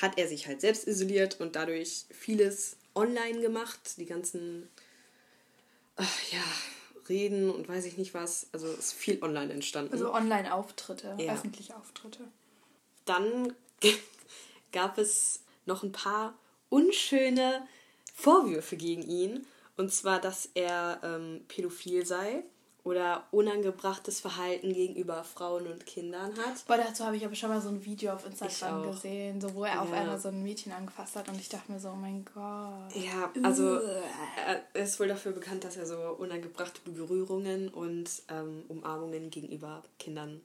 hat 0.00 0.18
er 0.18 0.28
sich 0.28 0.46
halt 0.46 0.60
selbst 0.60 0.86
isoliert 0.86 1.40
und 1.40 1.56
dadurch 1.56 2.04
vieles 2.10 2.76
online 2.94 3.40
gemacht, 3.40 3.98
die 3.98 4.06
ganzen 4.06 4.68
ach, 5.96 6.32
ja, 6.32 6.44
Reden 7.10 7.50
und 7.50 7.68
weiß 7.68 7.84
ich 7.84 7.98
nicht 7.98 8.14
was. 8.14 8.46
Also 8.52 8.68
ist 8.68 8.94
viel 8.94 9.22
online 9.22 9.52
entstanden. 9.52 9.92
Also 9.92 10.14
Online-Auftritte, 10.14 11.16
ja. 11.18 11.34
öffentliche 11.34 11.76
Auftritte. 11.76 12.24
Dann 13.04 13.52
gab 14.72 14.96
es 14.96 15.40
noch 15.66 15.82
ein 15.82 15.92
paar 15.92 16.38
unschöne 16.70 17.66
Vorwürfe 18.14 18.76
gegen 18.76 19.02
ihn. 19.02 19.46
Und 19.76 19.92
zwar, 19.92 20.20
dass 20.20 20.48
er 20.54 21.00
ähm, 21.02 21.44
pädophil 21.48 22.06
sei 22.06 22.44
oder 22.90 23.22
unangebrachtes 23.30 24.18
Verhalten 24.18 24.72
gegenüber 24.72 25.22
Frauen 25.22 25.68
und 25.68 25.86
Kindern 25.86 26.36
hat. 26.36 26.66
Boah, 26.66 26.76
dazu 26.76 27.04
habe 27.04 27.16
ich 27.16 27.24
aber 27.24 27.36
schon 27.36 27.50
mal 27.50 27.60
so 27.60 27.68
ein 27.68 27.84
Video 27.84 28.12
auf 28.12 28.26
Instagram 28.26 28.90
gesehen, 28.90 29.40
so 29.40 29.54
wo 29.54 29.62
er 29.62 29.74
ja. 29.74 29.82
auf 29.82 29.92
einmal 29.92 30.18
so 30.18 30.28
ein 30.28 30.42
Mädchen 30.42 30.72
angefasst 30.72 31.14
hat 31.14 31.28
und 31.28 31.36
ich 31.36 31.48
dachte 31.48 31.70
mir 31.70 31.78
so, 31.78 31.90
oh 31.90 31.96
mein 31.96 32.24
Gott. 32.24 32.96
Ja, 32.96 33.30
also 33.44 33.78
er 34.74 34.82
ist 34.82 34.98
wohl 34.98 35.06
dafür 35.06 35.30
bekannt, 35.30 35.62
dass 35.62 35.76
er 35.76 35.86
so 35.86 35.96
unangebrachte 36.18 36.80
Berührungen 36.84 37.68
und 37.68 38.10
ähm, 38.28 38.64
Umarmungen 38.66 39.30
gegenüber 39.30 39.84
Kindern 40.00 40.40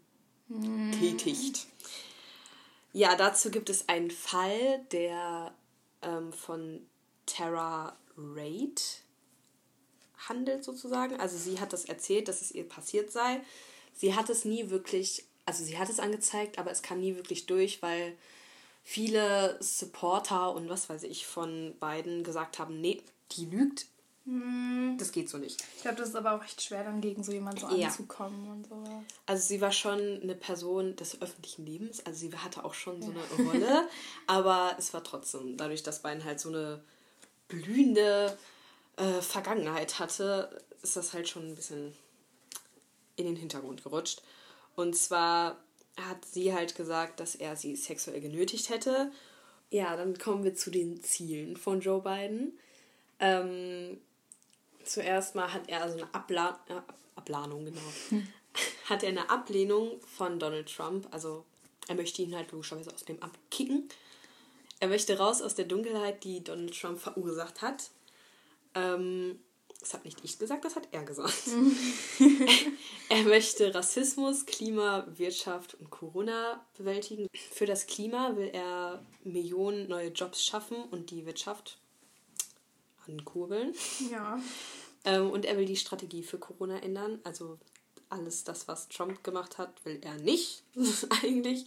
mm. 0.47 0.91
tätigt. 0.91 1.65
Ja, 2.93 3.15
dazu 3.15 3.49
gibt 3.49 3.71
es 3.71 3.89
einen 3.89 4.11
Fall, 4.11 4.85
der 4.91 5.51
ähm, 6.03 6.31
von 6.31 6.79
Tara 7.25 7.97
Raid 8.17 9.01
handelt 10.29 10.63
sozusagen. 10.63 11.19
Also 11.19 11.37
sie 11.37 11.59
hat 11.59 11.73
das 11.73 11.85
erzählt, 11.85 12.27
dass 12.27 12.41
es 12.41 12.51
ihr 12.51 12.67
passiert 12.67 13.11
sei. 13.11 13.41
Sie 13.93 14.15
hat 14.15 14.29
es 14.29 14.45
nie 14.45 14.69
wirklich, 14.69 15.25
also 15.45 15.63
sie 15.63 15.77
hat 15.77 15.89
es 15.89 15.99
angezeigt, 15.99 16.59
aber 16.59 16.71
es 16.71 16.81
kam 16.81 16.99
nie 16.99 17.15
wirklich 17.15 17.45
durch, 17.45 17.81
weil 17.81 18.15
viele 18.83 19.57
Supporter 19.61 20.53
und 20.53 20.69
was 20.69 20.89
weiß 20.89 21.03
ich 21.03 21.25
von 21.25 21.73
beiden 21.79 22.23
gesagt 22.23 22.59
haben, 22.59 22.79
nee, 22.81 23.01
die 23.31 23.45
lügt. 23.45 23.87
Hm. 24.25 24.95
Das 24.97 25.11
geht 25.11 25.29
so 25.29 25.37
nicht. 25.37 25.63
Ich 25.75 25.83
glaube, 25.83 25.97
das 25.97 26.09
ist 26.09 26.15
aber 26.15 26.33
auch 26.33 26.43
echt 26.43 26.61
schwer, 26.61 26.83
dann 26.83 26.99
gegen 26.99 27.23
so 27.23 27.31
jemanden 27.31 27.59
so 27.59 27.75
ja. 27.75 27.87
anzukommen 27.87 28.47
und 28.49 28.67
sowas. 28.67 29.03
Also 29.25 29.47
sie 29.47 29.61
war 29.61 29.71
schon 29.71 29.99
eine 30.21 30.35
Person 30.35 30.95
des 30.95 31.21
öffentlichen 31.21 31.65
Lebens, 31.65 32.03
also 32.05 32.19
sie 32.19 32.35
hatte 32.35 32.65
auch 32.65 32.73
schon 32.73 33.01
so 33.01 33.11
eine 33.11 33.49
Rolle, 33.49 33.87
aber 34.27 34.75
es 34.79 34.93
war 34.93 35.03
trotzdem, 35.03 35.57
dadurch, 35.57 35.83
dass 35.83 36.01
Biden 36.01 36.23
halt 36.23 36.39
so 36.39 36.49
eine 36.49 36.81
blühende 37.47 38.35
äh, 38.97 39.21
Vergangenheit 39.21 39.99
hatte, 39.99 40.61
ist 40.81 40.95
das 40.95 41.13
halt 41.13 41.27
schon 41.27 41.47
ein 41.49 41.55
bisschen 41.55 41.93
in 43.15 43.25
den 43.25 43.35
Hintergrund 43.35 43.83
gerutscht. 43.83 44.21
Und 44.75 44.95
zwar 44.95 45.57
hat 45.97 46.25
sie 46.25 46.53
halt 46.53 46.75
gesagt, 46.75 47.19
dass 47.19 47.35
er 47.35 47.55
sie 47.55 47.75
sexuell 47.75 48.21
genötigt 48.21 48.69
hätte. 48.69 49.11
Ja, 49.69 49.95
dann 49.95 50.17
kommen 50.17 50.43
wir 50.43 50.55
zu 50.55 50.69
den 50.69 51.01
Zielen 51.01 51.57
von 51.57 51.81
Joe 51.81 52.01
Biden. 52.01 52.57
Ähm, 53.19 53.99
zuerst 54.83 55.35
mal 55.35 55.51
hat 55.53 55.69
er 55.69 55.81
also 55.81 55.97
eine 55.97 56.13
Abla 56.13 56.59
äh, 56.67 56.81
Ablahnung, 57.15 57.65
genau. 57.65 57.81
Hm. 58.09 58.27
Hat 58.85 59.03
er 59.03 59.09
eine 59.09 59.29
Ablehnung 59.29 59.99
von 60.01 60.37
Donald 60.39 60.73
Trump. 60.73 61.07
Also 61.11 61.45
er 61.87 61.95
möchte 61.95 62.21
ihn 62.21 62.35
halt 62.35 62.51
logischerweise 62.51 62.93
aus 62.93 63.05
dem 63.05 63.21
abkicken. 63.21 63.89
Er 64.79 64.89
möchte 64.89 65.17
raus 65.17 65.41
aus 65.41 65.55
der 65.55 65.65
Dunkelheit, 65.65 66.23
die 66.23 66.43
Donald 66.43 66.79
Trump 66.79 66.99
verursacht 66.99 67.61
hat. 67.61 67.89
Ähm, 68.75 69.39
das 69.79 69.93
hat 69.93 70.05
nicht 70.05 70.23
ich 70.23 70.39
gesagt, 70.39 70.65
das 70.65 70.75
hat 70.75 70.87
er 70.91 71.03
gesagt. 71.03 71.43
er 73.09 73.23
möchte 73.23 73.73
Rassismus, 73.73 74.45
Klima, 74.45 75.05
Wirtschaft 75.15 75.75
und 75.75 75.89
Corona 75.89 76.65
bewältigen. 76.77 77.27
Für 77.51 77.65
das 77.65 77.87
Klima 77.87 78.35
will 78.35 78.49
er 78.51 79.03
Millionen 79.23 79.87
neue 79.87 80.09
Jobs 80.09 80.43
schaffen 80.43 80.77
und 80.91 81.11
die 81.11 81.25
Wirtschaft 81.25 81.77
ankurbeln. 83.07 83.73
Ja. 84.11 84.39
Ähm, 85.07 85.29
und 85.29 85.45
er 85.45 85.55
will 85.55 85.65
die 85.65 85.75
Strategie 85.75 86.23
für 86.23 86.39
Corona 86.39 86.79
ändern. 86.79 87.19
Also 87.23 87.59
alles 88.09 88.43
das, 88.43 88.67
was 88.67 88.89
Trump 88.89 89.23
gemacht 89.23 89.59
hat, 89.59 89.85
will 89.85 89.99
er 90.01 90.15
nicht 90.15 90.63
eigentlich. 91.21 91.63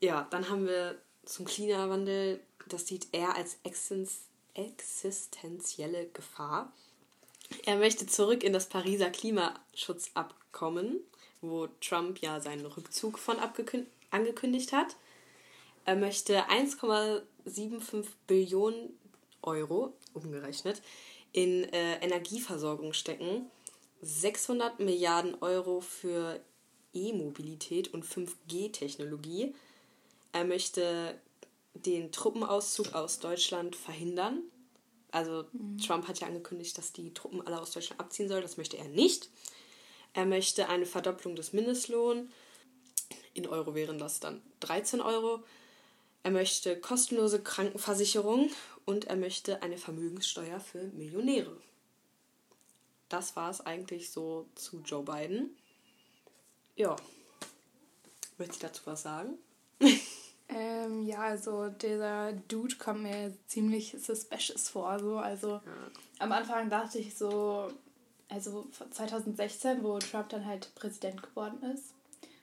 Ja, 0.00 0.26
dann 0.28 0.50
haben 0.50 0.66
wir 0.66 1.00
zum 1.24 1.46
Klimawandel. 1.46 2.42
Das 2.68 2.86
sieht 2.86 3.08
er 3.12 3.36
als 3.36 3.56
existenzielle 4.56 6.08
Gefahr. 6.08 6.72
Er 7.64 7.76
möchte 7.76 8.06
zurück 8.06 8.42
in 8.42 8.52
das 8.52 8.68
Pariser 8.68 9.10
Klimaschutzabkommen, 9.10 11.00
wo 11.40 11.68
Trump 11.80 12.20
ja 12.20 12.40
seinen 12.40 12.66
Rückzug 12.66 13.18
von 13.18 13.36
angekündigt 14.10 14.72
hat. 14.72 14.96
Er 15.84 15.96
möchte 15.96 16.48
1,75 16.48 18.06
Billionen 18.26 18.98
Euro, 19.42 19.94
umgerechnet, 20.14 20.82
in 21.32 21.64
äh, 21.72 21.98
Energieversorgung 22.00 22.92
stecken, 22.92 23.50
600 24.02 24.80
Milliarden 24.80 25.36
Euro 25.40 25.80
für 25.80 26.40
E-Mobilität 26.92 27.92
und 27.92 28.04
5G-Technologie. 28.04 29.54
Er 30.32 30.44
möchte 30.44 31.20
den 31.84 32.12
Truppenauszug 32.12 32.94
aus 32.94 33.18
Deutschland 33.18 33.76
verhindern 33.76 34.42
also 35.16 35.46
mhm. 35.52 35.78
Trump 35.78 36.08
hat 36.08 36.20
ja 36.20 36.26
angekündigt, 36.26 36.76
dass 36.76 36.92
die 36.92 37.14
Truppen 37.14 37.40
alle 37.46 37.58
aus 37.58 37.72
Deutschland 37.72 38.00
abziehen 38.00 38.28
sollen. 38.28 38.42
Das 38.42 38.58
möchte 38.58 38.76
er 38.76 38.88
nicht. 38.88 39.30
Er 40.12 40.26
möchte 40.26 40.68
eine 40.68 40.84
Verdopplung 40.84 41.36
des 41.36 41.54
Mindestlohns. 41.54 42.30
In 43.32 43.46
Euro 43.46 43.74
wären 43.74 43.98
das 43.98 44.20
dann 44.20 44.42
13 44.60 45.00
Euro. 45.00 45.42
Er 46.22 46.32
möchte 46.32 46.78
kostenlose 46.78 47.42
Krankenversicherung 47.42 48.50
und 48.84 49.06
er 49.06 49.16
möchte 49.16 49.62
eine 49.62 49.78
Vermögenssteuer 49.78 50.60
für 50.60 50.84
Millionäre. 50.88 51.56
Das 53.08 53.36
war 53.36 53.50
es 53.50 53.62
eigentlich 53.62 54.10
so 54.10 54.46
zu 54.54 54.80
Joe 54.84 55.02
Biden. 55.02 55.56
Ja. 56.74 56.96
Möchte 58.36 58.54
ich 58.54 58.60
dazu 58.60 58.82
was 58.84 59.02
sagen? 59.02 59.38
Ähm, 60.56 61.02
ja, 61.02 61.18
also 61.18 61.68
dieser 61.68 62.32
Dude 62.32 62.76
kommt 62.76 63.02
mir 63.02 63.34
ziemlich 63.46 63.94
suspicious 64.00 64.68
vor. 64.68 64.98
So. 64.98 65.18
Also 65.18 65.48
ja. 65.48 65.60
am 66.18 66.32
Anfang 66.32 66.70
dachte 66.70 66.98
ich 66.98 67.14
so, 67.14 67.70
also 68.28 68.66
2016, 68.90 69.82
wo 69.82 69.98
Trump 69.98 70.30
dann 70.30 70.46
halt 70.46 70.74
Präsident 70.74 71.22
geworden 71.22 71.62
ist. 71.74 71.92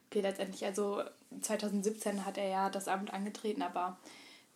Okay, 0.10 0.22
letztendlich, 0.22 0.64
also 0.64 1.02
2017 1.42 2.24
hat 2.24 2.38
er 2.38 2.48
ja 2.48 2.70
das 2.70 2.88
Amt 2.88 3.12
angetreten, 3.12 3.64
aber 3.64 3.98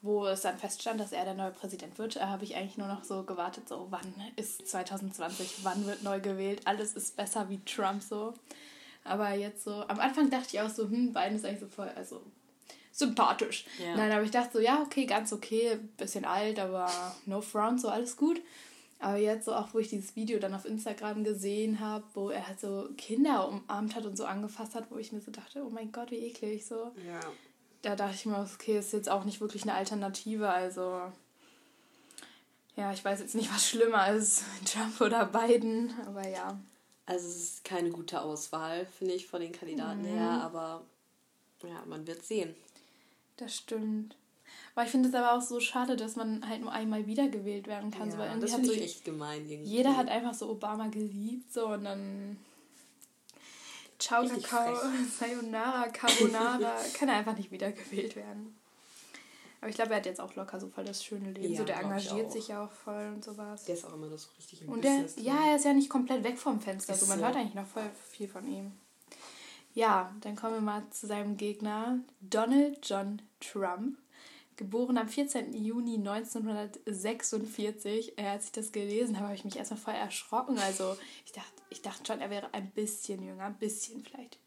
wo 0.04 0.28
es 0.28 0.41
dann 0.41 0.60
feststand, 0.60 1.00
dass 1.00 1.12
er 1.12 1.26
der 1.26 1.34
neue 1.34 1.50
Präsident 1.50 1.98
wird, 1.98 2.22
habe 2.22 2.43
ich 2.43 2.56
eigentlich 2.56 2.78
nur 2.78 2.88
noch 2.88 3.04
so 3.04 3.24
gewartet, 3.24 3.67
so 3.67 3.88
wann 3.89 4.13
ist 4.36 4.67
2020, 4.67 5.63
wann 5.63 5.88
wird 5.88 6.04
neu 6.04 6.20
gewählt, 6.20 6.62
alles 6.65 6.93
ist 6.93 7.15
besser 7.17 7.50
wie 7.50 7.60
Trump 7.65 8.04
so. 8.04 8.36
Aber 9.04 9.34
jetzt 9.34 9.63
so, 9.63 9.72
am 9.88 10.00
Anfang 10.00 10.30
dachte 10.30 10.50
ich 10.52 10.62
auch 10.62 10.70
so, 10.70 10.84
hm, 10.84 11.13
Biden 11.13 11.38
ist 11.38 11.46
eigentlich 11.46 11.62
so 11.62 11.67
voll, 11.67 11.89
also 11.96 12.22
sympathisch. 12.97 13.65
Ja. 13.79 13.95
Nein, 13.95 14.12
aber 14.12 14.23
ich 14.23 14.31
dachte 14.31 14.53
so, 14.53 14.60
ja, 14.60 14.81
okay, 14.81 15.05
ganz 15.05 15.31
okay, 15.31 15.79
bisschen 15.97 16.25
alt, 16.25 16.60
aber 16.60 16.89
no 17.25 17.41
front, 17.41 17.81
so 17.81 17.89
alles 17.89 18.17
gut. 18.17 18.41
Aber 18.99 19.17
jetzt 19.17 19.45
so 19.45 19.53
auch, 19.53 19.73
wo 19.73 19.79
ich 19.79 19.89
dieses 19.89 20.15
Video 20.15 20.39
dann 20.39 20.55
auf 20.55 20.65
Instagram 20.65 21.23
gesehen 21.23 21.79
habe, 21.79 22.03
wo 22.15 22.29
er 22.29 22.47
halt 22.47 22.60
so 22.60 22.89
Kinder 22.97 23.47
umarmt 23.47 23.95
hat 23.95 24.05
und 24.05 24.17
so 24.17 24.25
angefasst 24.25 24.73
hat, 24.73 24.89
wo 24.89 24.97
ich 24.97 25.12
mir 25.12 25.21
so 25.21 25.31
dachte, 25.31 25.63
oh 25.63 25.69
mein 25.69 25.91
Gott, 25.91 26.10
wie 26.10 26.25
eklig 26.25 26.65
so. 26.65 26.91
Ja. 27.05 27.19
Da 27.83 27.95
dachte 27.95 28.15
ich 28.15 28.25
mir, 28.25 28.39
okay, 28.39 28.79
ist 28.79 28.93
jetzt 28.93 29.10
auch 29.10 29.23
nicht 29.23 29.39
wirklich 29.39 29.62
eine 29.63 29.75
Alternative, 29.75 30.49
also 30.49 31.01
ja, 32.75 32.91
ich 32.91 33.03
weiß 33.05 33.19
jetzt 33.19 33.36
nicht, 33.36 33.53
was 33.53 33.67
schlimmer 33.67 34.10
ist, 34.10 34.43
Trump 34.65 34.99
oder 35.01 35.25
Biden, 35.25 35.93
aber 36.07 36.27
ja. 36.27 36.60
Also 37.05 37.27
es 37.27 37.36
ist 37.36 37.63
keine 37.63 37.91
gute 37.91 38.21
Auswahl, 38.21 38.86
finde 38.86 39.13
ich, 39.13 39.27
von 39.27 39.39
den 39.39 39.51
Kandidaten 39.51 40.01
mhm. 40.01 40.17
her, 40.17 40.41
aber 40.43 40.83
ja, 41.63 41.83
man 41.86 42.05
wird 42.07 42.25
sehen. 42.25 42.55
Das 43.38 43.56
stimmt. 43.56 44.15
Aber 44.76 44.86
ich 44.86 44.91
finde 44.91 45.10
es 45.10 45.15
aber 45.15 45.34
auch 45.34 45.41
so 45.41 45.60
schade, 45.60 45.95
dass 45.95 46.15
man 46.15 46.47
halt 46.47 46.62
nur 46.62 46.71
einmal 46.71 47.08
wiedergewählt 47.08 47.67
werden 47.67 47.89
kann. 47.89 48.10
Ja, 48.10 48.12
so, 48.12 48.17
weil 48.19 48.39
das 48.39 48.54
finde 48.54 48.67
so, 48.67 48.73
ich 48.73 48.84
echt 48.84 49.06
gemein. 49.06 49.50
Irgendwie. 49.50 49.69
Jeder 49.69 49.97
hat 49.97 50.08
einfach 50.08 50.34
so 50.34 50.50
Obama 50.50 50.88
geliebt 50.88 51.52
so 51.52 51.67
und 51.67 51.84
dann 51.84 52.38
Ciao 54.00 54.23
Kakao, 54.28 54.76
Sayonara, 55.19 55.88
Carbonara, 55.88 56.76
kann 56.93 57.10
er 57.10 57.15
einfach 57.15 57.36
nicht 57.36 57.52
wiedergewählt 57.52 58.15
werden. 58.15 58.56
Aber 59.60 59.69
ich 59.69 59.76
glaube, 59.76 59.91
er 59.91 59.97
hat 59.97 60.06
jetzt 60.06 60.21
auch 60.21 60.36
locker 60.36 60.60
so 60.60 60.67
voll 60.67 60.84
das 60.84 61.04
schöne 61.04 61.32
Leben. 61.32 61.54
Ja, 61.54 61.60
so, 61.60 61.65
der 61.65 61.80
engagiert 61.80 62.32
sich 62.32 62.50
ja 62.50 62.63
auch 62.63 62.71
voll 62.71 63.12
und 63.15 63.23
sowas. 63.23 63.65
Der 63.65 63.73
ist 63.73 63.86
auch 63.86 63.93
immer 63.95 64.08
das 64.08 64.30
richtig 64.38 64.62
im 64.62 64.69
Und 64.69 64.84
der, 64.84 65.06
ja, 65.17 65.50
er 65.50 65.56
ist 65.56 65.65
ja 65.65 65.73
nicht 65.73 65.89
komplett 65.89 66.23
weg 66.23 66.38
vom 66.38 66.62
Fenster. 66.62 66.93
So, 66.93 67.08
man 67.08 67.17
so. 67.17 67.26
hört 67.26 67.36
eigentlich 67.36 67.56
noch 67.56 67.65
voll 67.65 67.89
viel 68.12 68.28
von 68.28 68.47
ihm. 68.47 68.71
Ja, 69.78 70.13
dann 70.22 70.36
kommen 70.36 70.56
wir 70.56 70.62
mal 70.62 70.90
zu 70.90 71.06
seinem 71.06 71.38
Gegner, 71.38 72.00
Donald 72.20 72.80
John 72.82 73.22
Trump. 73.40 74.00
Geboren 74.56 74.98
am 74.98 75.08
14. 75.08 75.54
Juni 75.54 75.98
1946. 75.98 78.18
Als 78.18 78.46
ich 78.46 78.52
das 78.54 78.72
gelesen 78.72 79.18
habe, 79.18 79.28
habe 79.28 79.36
ich 79.36 79.46
mich 79.46 79.56
erstmal 79.56 79.80
voll 79.80 79.94
erschrocken. 79.94 80.58
Also 80.58 80.98
ich 81.28 81.32
dachte, 81.32 81.62
ich 81.70 81.84
dachte 81.84 82.08
schon, 82.08 82.22
er 82.22 82.32
wäre 82.32 82.52
ein 82.56 82.72
bisschen 82.72 83.22
jünger, 83.22 83.44
ein 83.44 83.60
bisschen 83.60 84.04
vielleicht. 84.04 84.40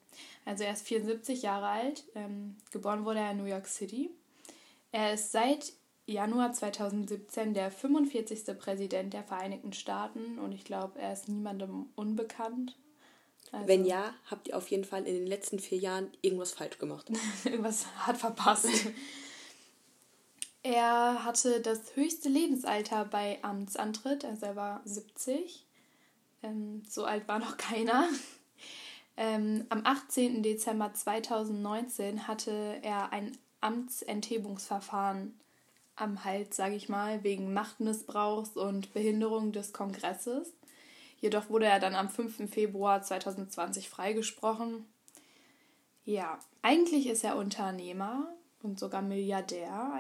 Also 0.45 0.65
er 0.65 0.73
ist 0.73 0.85
74 0.89 1.43
Jahre 1.43 1.69
alt. 1.69 2.03
Ähm, 2.17 2.57
geboren 2.73 3.05
wurde 3.05 3.21
er 3.21 3.31
in 3.31 3.37
New 3.37 3.45
York 3.45 3.69
City. 3.69 4.11
Er 4.91 5.15
ist 5.15 5.31
seit 5.31 5.75
Januar 6.07 6.55
2017 6.55 7.55
der 7.55 7.71
45. 7.71 8.59
Präsident 8.59 9.15
der 9.15 9.23
Vereinigten 9.23 9.75
Staaten 9.75 10.41
und 10.41 10.51
ich 10.51 10.65
glaube, 10.65 10.99
er 10.99 11.13
ist 11.13 11.29
niemandem 11.29 11.87
unbekannt. 11.95 12.77
Also. 13.53 13.67
Wenn 13.67 13.85
ja, 13.85 14.15
habt 14.31 14.49
ihr 14.49 14.57
auf 14.57 14.69
jeden 14.69 14.85
Fall 14.85 15.07
in 15.07 15.15
den 15.15 15.27
letzten 15.27 15.59
vier 15.59 15.79
Jahren 15.79 16.11
irgendwas 16.23 16.53
falsch 16.53 16.79
gemacht. 16.79 17.11
irgendwas 17.45 17.87
hat 17.99 18.17
verpasst. 18.17 18.69
er 20.63 21.25
hatte 21.25 21.61
das 21.61 21.97
höchste 21.97 22.29
Lebensalter 22.29 23.05
bei 23.05 23.39
Amtsantritt, 23.43 24.25
also 24.25 24.47
er 24.47 24.57
war 24.57 24.81
70. 24.85 25.65
Ähm, 26.43 26.83
so 26.89 27.05
alt 27.05 27.27
war 27.29 27.39
noch 27.39 27.57
keiner. 27.57 28.09
Ähm, 29.17 29.67
am 29.69 29.83
18. 29.85 30.43
Dezember 30.43 30.95
2019 30.95 32.27
hatte 32.27 32.79
er 32.83 33.13
ein 33.13 33.37
Amtsenthebungsverfahren 33.61 35.39
am 35.97 36.25
Hals, 36.25 36.57
sage 36.57 36.75
ich 36.75 36.89
mal, 36.89 37.23
wegen 37.23 37.53
Machtmissbrauchs 37.53 38.57
und 38.57 38.95
Behinderung 38.95 39.53
des 39.53 39.73
Kongresses. 39.73 40.55
Jedoch 41.21 41.51
wurde 41.51 41.67
er 41.67 41.81
dann 41.81 41.95
am 41.95 42.09
5. 42.09 42.51
Februar 42.51 43.03
2020 43.03 43.89
freigesprochen. 43.89 44.87
Ja, 46.05 46.39
eigentlich 46.63 47.07
ist 47.07 47.25
er 47.25 47.37
Unternehmer 47.37 48.33
und 48.63 48.79
sogar 48.79 49.03
Milliardär. 49.03 49.93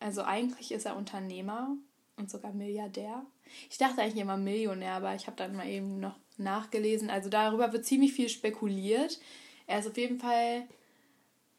Also 0.00 0.22
eigentlich 0.22 0.72
ist 0.72 0.84
er 0.84 0.96
Unternehmer 0.96 1.76
und 2.16 2.30
sogar 2.30 2.52
Milliardär. 2.52 3.24
Ich 3.70 3.78
dachte 3.78 4.02
eigentlich 4.02 4.20
immer 4.20 4.36
Millionär, 4.36 4.94
aber 4.94 5.14
ich 5.14 5.26
habe 5.26 5.36
dann 5.36 5.54
mal 5.54 5.68
eben 5.68 6.00
noch 6.00 6.16
nachgelesen. 6.38 7.10
Also 7.10 7.28
darüber 7.28 7.72
wird 7.72 7.86
ziemlich 7.86 8.12
viel 8.12 8.28
spekuliert. 8.28 9.20
Er 9.66 9.78
ist 9.78 9.86
auf 9.86 9.96
jeden 9.96 10.18
Fall 10.18 10.66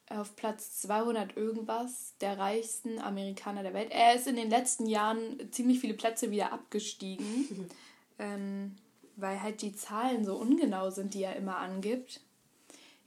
auf 0.10 0.36
Platz 0.36 0.82
200 0.82 1.38
irgendwas 1.38 2.16
der 2.22 2.38
reichsten 2.38 3.00
Amerikaner 3.00 3.64
der 3.64 3.74
Welt. 3.74 3.92
Er 3.92 4.16
ist 4.16 4.28
in 4.28 4.36
den 4.36 4.50
letzten 4.50 4.86
Jahren 4.86 5.52
ziemlich 5.52 5.80
viele 5.80 5.94
Plätze 5.94 6.32
wieder 6.32 6.52
abgestiegen, 6.52 7.70
ähm, 8.24 8.76
weil 9.16 9.42
halt 9.42 9.62
die 9.62 9.76
Zahlen 9.76 10.26
so 10.26 10.36
ungenau 10.36 10.90
sind, 10.90 11.14
die 11.14 11.24
er 11.24 11.36
immer 11.36 11.58
angibt. 11.58 12.22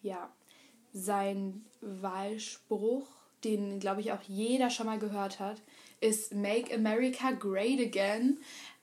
Ja, 0.02 0.31
sein 0.92 1.64
Wahlspruch, 1.81 3.07
den 3.42 3.81
glaube 3.81 4.02
ich 4.02 4.12
auch 4.12 4.22
jeder 4.29 4.70
schon 4.70 4.87
mal 4.87 4.98
gehört 4.98 5.40
hat, 5.40 5.61
ist 6.00 6.35
Make 6.35 6.74
America 6.74 7.31
Great 7.33 7.81
Again. 7.81 8.38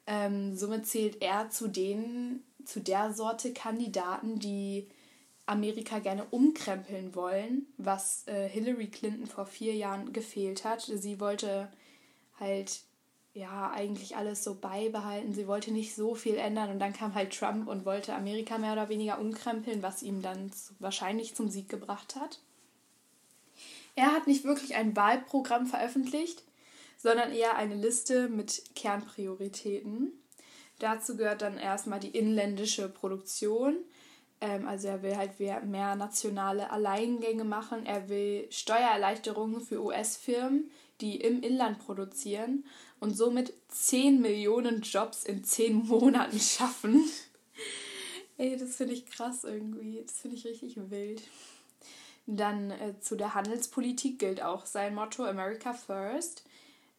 Ähm, 0.07 0.55
somit 0.55 0.87
zählt 0.87 1.21
er 1.21 1.49
zu 1.49 1.67
den, 1.67 2.43
zu 2.65 2.81
der 2.81 3.13
Sorte 3.13 3.53
Kandidaten, 3.53 4.39
die 4.39 4.87
Amerika 5.45 5.99
gerne 5.99 6.25
umkrempeln 6.31 7.15
wollen, 7.15 7.67
was 7.77 8.23
äh, 8.27 8.47
Hillary 8.49 8.87
Clinton 8.87 9.27
vor 9.27 9.45
vier 9.45 9.75
Jahren 9.75 10.13
gefehlt 10.13 10.65
hat. 10.65 10.81
Sie 10.81 11.19
wollte 11.19 11.69
halt 12.39 12.81
ja 13.33 13.71
eigentlich 13.71 14.15
alles 14.15 14.43
so 14.43 14.55
beibehalten. 14.55 15.33
Sie 15.33 15.47
wollte 15.47 15.71
nicht 15.71 15.95
so 15.95 16.15
viel 16.15 16.35
ändern 16.35 16.69
und 16.69 16.79
dann 16.79 16.93
kam 16.93 17.15
halt 17.15 17.37
Trump 17.37 17.67
und 17.67 17.85
wollte 17.85 18.13
Amerika 18.13 18.57
mehr 18.57 18.73
oder 18.73 18.89
weniger 18.89 19.19
umkrempeln, 19.19 19.81
was 19.81 20.03
ihm 20.03 20.21
dann 20.21 20.51
wahrscheinlich 20.79 21.35
zum 21.35 21.49
Sieg 21.49 21.67
gebracht 21.69 22.15
hat. 22.15 22.39
Er 23.95 24.11
hat 24.11 24.27
nicht 24.27 24.43
wirklich 24.43 24.75
ein 24.75 24.95
Wahlprogramm 24.95 25.67
veröffentlicht, 25.67 26.43
sondern 26.97 27.31
eher 27.31 27.57
eine 27.57 27.75
Liste 27.75 28.29
mit 28.29 28.63
Kernprioritäten. 28.75 30.11
Dazu 30.79 31.17
gehört 31.17 31.41
dann 31.41 31.57
erstmal 31.57 31.99
die 31.99 32.15
inländische 32.15 32.89
Produktion, 32.89 33.77
ähm, 34.43 34.67
also 34.67 34.89
er 34.89 35.01
will 35.01 35.15
halt 35.15 35.39
mehr 35.39 35.95
nationale 35.95 36.69
Alleingänge 36.69 37.45
machen. 37.45 37.85
Er 37.85 38.09
will 38.09 38.47
Steuererleichterungen 38.51 39.61
für 39.61 39.81
US-Firmen, 39.81 40.69
die 41.01 41.15
im 41.15 41.41
Inland 41.41 41.79
produzieren 41.79 42.65
und 43.03 43.17
somit 43.17 43.53
10 43.67 44.21
Millionen 44.21 44.79
Jobs 44.79 45.25
in 45.25 45.43
10 45.43 45.87
Monaten 45.87 46.39
schaffen. 46.39 47.03
Ey, 48.37 48.55
das 48.55 48.77
finde 48.77 48.93
ich 48.93 49.05
krass 49.05 49.43
irgendwie. 49.43 50.01
Das 50.01 50.21
finde 50.21 50.37
ich 50.37 50.45
richtig 50.45 50.77
wild. 50.89 51.21
Dann 52.27 52.71
äh, 52.71 52.97
zu 53.01 53.17
der 53.17 53.33
Handelspolitik 53.33 54.19
gilt 54.19 54.41
auch 54.41 54.65
sein 54.65 54.95
Motto 54.95 55.25
America 55.25 55.73
First. 55.73 56.45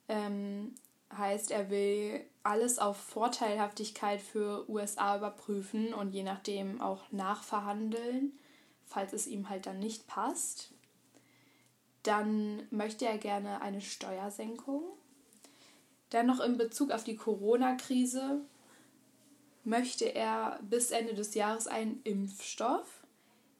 Ähm, 0.08 0.74
heißt, 1.16 1.50
er 1.50 1.70
will 1.70 2.20
alles 2.42 2.78
auf 2.78 2.98
Vorteilhaftigkeit 2.98 4.20
für 4.20 4.68
USA 4.68 5.16
überprüfen 5.16 5.94
und 5.94 6.12
je 6.12 6.22
nachdem 6.22 6.82
auch 6.82 7.10
nachverhandeln, 7.12 8.38
falls 8.84 9.14
es 9.14 9.26
ihm 9.26 9.48
halt 9.48 9.64
dann 9.64 9.78
nicht 9.78 10.06
passt. 10.06 10.70
Dann 12.02 12.66
möchte 12.70 13.06
er 13.06 13.16
gerne 13.16 13.62
eine 13.62 13.80
Steuersenkung. 13.80 14.82
Dann 16.14 16.26
noch 16.26 16.38
in 16.38 16.56
Bezug 16.56 16.92
auf 16.92 17.02
die 17.02 17.16
Corona-Krise 17.16 18.40
möchte 19.64 20.04
er 20.14 20.60
bis 20.62 20.92
Ende 20.92 21.12
des 21.12 21.34
Jahres 21.34 21.66
einen 21.66 22.02
Impfstoff. 22.04 23.02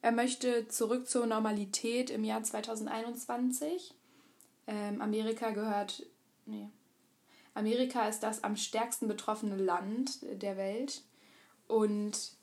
Er 0.02 0.12
möchte 0.12 0.68
zurück 0.68 1.08
zur 1.08 1.26
Normalität 1.26 2.10
im 2.10 2.22
Jahr 2.22 2.44
2021. 2.44 3.92
Ähm, 4.68 5.02
Amerika 5.02 5.50
gehört, 5.50 6.06
nee, 6.46 6.68
Amerika 7.54 8.06
ist 8.06 8.20
das 8.20 8.44
am 8.44 8.54
stärksten 8.54 9.08
betroffene 9.08 9.56
Land 9.56 10.20
der 10.22 10.56
Welt 10.56 11.02
und 11.66 12.36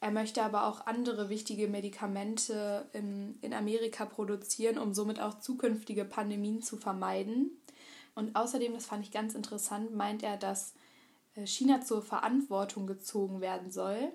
er 0.00 0.10
möchte 0.10 0.42
aber 0.42 0.66
auch 0.66 0.84
andere 0.84 1.30
wichtige 1.30 1.68
Medikamente 1.68 2.86
in, 2.92 3.38
in 3.40 3.54
Amerika 3.54 4.04
produzieren, 4.04 4.76
um 4.76 4.92
somit 4.92 5.20
auch 5.20 5.38
zukünftige 5.40 6.04
Pandemien 6.04 6.60
zu 6.60 6.76
vermeiden. 6.76 7.50
Und 8.14 8.36
außerdem, 8.36 8.72
das 8.74 8.86
fand 8.86 9.04
ich 9.04 9.10
ganz 9.10 9.34
interessant, 9.34 9.94
meint 9.94 10.22
er, 10.22 10.36
dass 10.36 10.74
äh, 11.34 11.46
China 11.46 11.80
zur 11.80 12.02
Verantwortung 12.02 12.86
gezogen 12.86 13.40
werden 13.40 13.70
soll 13.70 14.12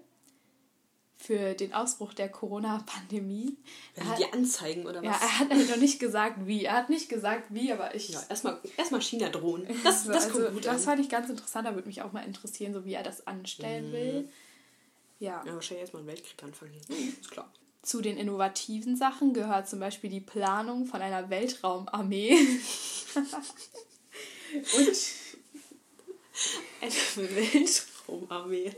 für 1.19 1.53
den 1.53 1.73
Ausbruch 1.73 2.13
der 2.13 2.29
Corona-Pandemie. 2.29 3.57
Also 3.97 4.15
die 4.15 4.33
anzeigen 4.33 4.85
oder 4.85 5.03
was? 5.03 5.05
Ja, 5.05 5.19
er 5.21 5.39
hat 5.39 5.49
noch 5.49 5.75
nicht 5.75 5.99
gesagt, 5.99 6.47
wie. 6.47 6.63
Er 6.63 6.73
hat 6.73 6.89
nicht 6.89 7.09
gesagt, 7.09 7.53
wie, 7.53 7.73
aber 7.73 7.93
ich. 7.93 8.09
Ja, 8.09 8.23
erstmal 8.29 8.57
erst 8.77 9.03
China 9.03 9.29
drohen. 9.29 9.67
Das, 9.83 10.05
das 10.05 10.25
also, 10.25 10.39
kommt 10.39 10.53
gut 10.53 10.65
Das 10.65 10.77
an. 10.77 10.79
fand 10.79 11.01
ich 11.01 11.09
ganz 11.09 11.29
interessant. 11.29 11.67
Da 11.67 11.75
würde 11.75 11.88
mich 11.88 12.01
auch 12.01 12.13
mal 12.13 12.23
interessieren, 12.23 12.73
so 12.73 12.85
wie 12.85 12.93
er 12.93 13.03
das 13.03 13.27
anstellen 13.27 13.89
mhm. 13.89 13.93
will. 13.93 14.29
Ja. 15.19 15.43
Ja, 15.45 15.53
wahrscheinlich 15.53 15.81
erstmal 15.81 16.01
einen 16.01 16.07
Weltkrieg 16.07 16.41
anfangen. 16.41 16.79
Ist 17.19 17.29
klar. 17.29 17.51
Zu 17.81 18.01
den 18.01 18.17
innovativen 18.17 18.95
Sachen 18.95 19.33
gehört 19.33 19.67
zum 19.67 19.79
Beispiel 19.79 20.09
die 20.09 20.21
Planung 20.21 20.85
von 20.85 21.01
einer 21.01 21.29
Weltraumarmee. 21.29 22.38
Und 24.53 24.97
eine 26.81 27.35
Weltraumarmee. 27.35 28.71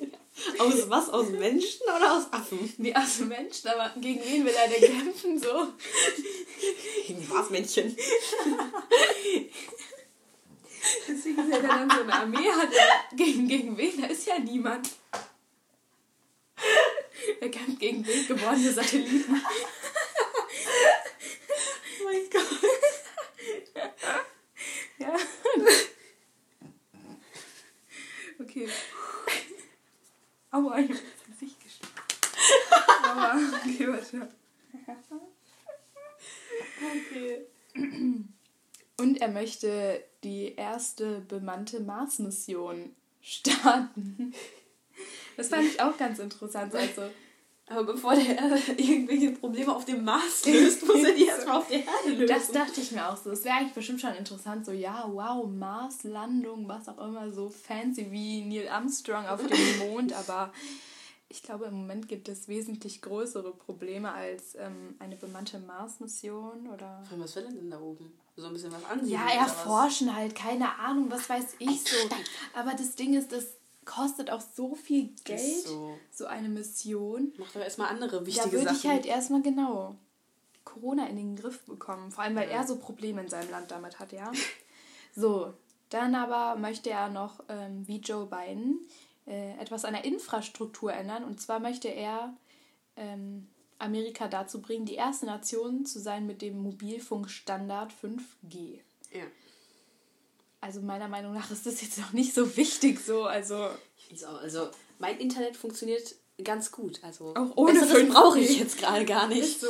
Aus 0.57 0.89
was? 0.89 1.09
Aus 1.09 1.29
Menschen 1.29 1.81
oder 1.83 2.17
aus 2.17 2.31
Affen? 2.31 2.73
Nee, 2.77 2.95
aus 2.95 3.19
Menschen, 3.19 3.69
aber 3.69 3.93
gegen 3.99 4.23
wen 4.23 4.45
will 4.45 4.53
er 4.53 4.67
denn 4.67 4.81
kämpfen 4.81 5.39
so? 5.39 5.67
Gegen 7.05 7.27
Marsmännchen. 7.27 7.95
Deswegen, 11.07 11.37
wenn 11.37 11.51
er 11.51 11.61
dann 11.61 11.89
so 11.89 12.01
eine 12.01 12.13
Armee 12.13 12.49
hat, 12.49 12.69
gegen, 13.15 13.47
gegen 13.47 13.77
wen? 13.77 14.01
Da 14.01 14.07
ist 14.07 14.25
ja 14.25 14.39
niemand. 14.39 14.89
Er 17.39 17.49
kämpft 17.49 17.79
gegen 17.79 18.05
wildgeborene 18.05 18.71
Satelliten. 18.71 19.41
oh 21.99 22.03
mein 22.03 22.29
Gott. 22.29 22.45
Ja. 24.97 25.15
Okay. 28.39 28.67
Aua, 30.51 30.79
ich 30.79 30.89
hab 30.89 30.97
ins 30.97 31.39
Gesicht 31.39 31.57
geschlagen. 31.63 31.93
Aua, 33.05 33.39
okay, 33.55 33.87
warte. 33.87 34.29
Okay. 36.95 37.45
Und 38.97 39.21
er 39.21 39.29
möchte 39.29 40.03
die 40.23 40.55
erste 40.55 41.21
bemannte 41.21 41.79
Mars-Mission 41.79 42.95
starten. 43.21 44.33
Das 45.37 45.47
fand 45.47 45.63
ich 45.63 45.81
auch 45.81 45.97
ganz 45.97 46.19
interessant. 46.19 46.75
Also, 46.75 47.09
aber 47.67 47.83
bevor 47.85 48.15
der 48.15 48.57
irgendwelche 48.77 49.31
Probleme 49.31 49.73
auf 49.73 49.85
dem 49.85 50.03
Mars 50.03 50.45
löst, 50.45 50.83
muss 50.87 51.03
er 51.03 51.13
die 51.13 51.25
erstmal 51.25 51.57
auf 51.57 51.67
der 51.67 51.79
Erde 51.79 52.09
lösen. 52.09 52.27
Das 52.27 52.51
dachte 52.51 52.81
ich 52.81 52.91
mir 52.91 53.09
auch 53.09 53.17
so. 53.17 53.29
Das 53.29 53.45
wäre 53.45 53.55
eigentlich 53.55 53.73
bestimmt 53.73 54.01
schon 54.01 54.13
interessant. 54.15 54.65
So, 54.65 54.71
ja, 54.71 55.05
wow, 55.07 55.47
Marslandung, 55.47 56.67
was 56.67 56.89
auch 56.89 56.97
immer, 56.97 57.31
so 57.31 57.49
fancy 57.49 58.11
wie 58.11 58.41
Neil 58.43 58.67
Armstrong 58.67 59.25
auf 59.25 59.45
dem 59.45 59.77
Mond. 59.89 60.13
Aber 60.13 60.51
ich 61.29 61.43
glaube, 61.43 61.65
im 61.65 61.75
Moment 61.75 62.09
gibt 62.09 62.27
es 62.27 62.49
wesentlich 62.49 63.01
größere 63.01 63.53
Probleme 63.53 64.11
als 64.11 64.55
ähm, 64.55 64.95
eine 64.99 65.15
bemannte 65.15 65.59
Mars-Mission 65.59 66.67
oder. 66.73 67.03
Was 67.15 67.35
will 67.37 67.45
er 67.45 67.51
denn 67.51 67.71
da 67.71 67.79
oben? 67.79 68.11
So 68.35 68.47
ein 68.47 68.53
bisschen 68.53 68.71
was 68.71 68.83
ansehen? 68.85 69.11
Ja, 69.11 69.29
erforschen 69.29 70.13
halt, 70.15 70.35
keine 70.35 70.77
Ahnung, 70.79 71.09
was 71.09 71.29
weiß 71.29 71.55
ich 71.59 71.83
so. 71.83 71.95
Aber 72.53 72.71
das 72.71 72.95
Ding 72.95 73.13
ist, 73.13 73.31
dass 73.31 73.60
kostet 73.91 74.29
auch 74.29 74.41
so 74.41 74.73
viel 74.73 75.13
Geld, 75.25 75.63
so. 75.67 75.97
so. 76.11 76.25
eine 76.25 76.47
Mission. 76.47 77.33
Macht 77.37 77.55
aber 77.55 77.65
erstmal 77.65 77.89
andere 77.89 78.25
wichtige 78.25 78.45
Sachen. 78.45 78.51
Da 78.51 78.65
würde 78.65 78.77
ich 78.77 78.87
halt 78.87 79.05
erstmal 79.05 79.41
genau 79.41 79.95
Corona 80.63 81.07
in 81.07 81.17
den 81.17 81.35
Griff 81.35 81.65
bekommen. 81.65 82.11
Vor 82.11 82.23
allem, 82.23 82.35
weil 82.35 82.49
ja. 82.49 82.55
er 82.55 82.67
so 82.67 82.77
Probleme 82.77 83.21
in 83.21 83.29
seinem 83.29 83.51
Land 83.51 83.71
damit 83.71 83.99
hat, 83.99 84.13
ja. 84.13 84.31
so, 85.15 85.53
dann 85.89 86.15
aber 86.15 86.57
möchte 86.57 86.89
er 86.89 87.09
noch, 87.09 87.43
ähm, 87.49 87.85
wie 87.87 87.97
Joe 87.97 88.27
Biden, 88.27 88.79
äh, 89.27 89.57
etwas 89.59 89.83
an 89.83 89.93
der 89.93 90.05
Infrastruktur 90.05 90.93
ändern. 90.93 91.25
Und 91.25 91.41
zwar 91.41 91.59
möchte 91.59 91.89
er 91.89 92.33
ähm, 92.95 93.49
Amerika 93.77 94.29
dazu 94.29 94.61
bringen, 94.61 94.85
die 94.85 94.95
erste 94.95 95.25
Nation 95.25 95.85
zu 95.85 95.99
sein 95.99 96.25
mit 96.25 96.41
dem 96.41 96.63
Mobilfunkstandard 96.63 97.91
5G. 97.91 98.79
Ja 99.11 99.25
also 100.61 100.79
meiner 100.79 101.07
Meinung 101.07 101.33
nach 101.33 101.51
ist 101.51 101.65
das 101.65 101.81
jetzt 101.81 101.97
noch 101.97 102.13
nicht 102.13 102.33
so 102.33 102.55
wichtig 102.55 102.99
so. 102.99 103.23
Also, 103.23 103.69
also 104.41 104.69
mein 104.99 105.17
Internet 105.17 105.57
funktioniert 105.57 106.15
ganz 106.43 106.71
gut. 106.71 106.99
Also 107.03 107.33
auch 107.35 107.57
ohne 107.57 107.79
brauche 108.09 108.39
ich 108.39 108.59
jetzt 108.59 108.77
gerade 108.77 109.05
gar 109.05 109.27
nicht. 109.27 109.59
So. 109.59 109.67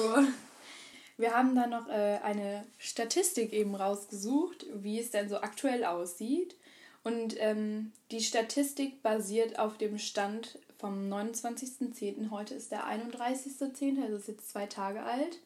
Wir 1.17 1.33
haben 1.33 1.55
da 1.55 1.67
noch 1.67 1.87
äh, 1.87 2.19
eine 2.23 2.65
Statistik 2.77 3.53
eben 3.53 3.75
rausgesucht, 3.75 4.65
wie 4.73 4.99
es 4.99 5.11
denn 5.11 5.29
so 5.29 5.37
aktuell 5.37 5.85
aussieht. 5.85 6.55
Und 7.03 7.35
ähm, 7.39 7.93
die 8.11 8.21
Statistik 8.21 9.01
basiert 9.01 9.57
auf 9.57 9.77
dem 9.77 9.97
Stand 9.97 10.59
vom 10.77 11.11
29.10. 11.11 12.29
Heute 12.29 12.53
ist 12.53 12.71
der 12.71 12.85
31.10., 12.85 14.03
also 14.03 14.17
ist 14.17 14.27
jetzt 14.27 14.49
zwei 14.49 14.65
Tage 14.65 15.03
alt. 15.03 15.39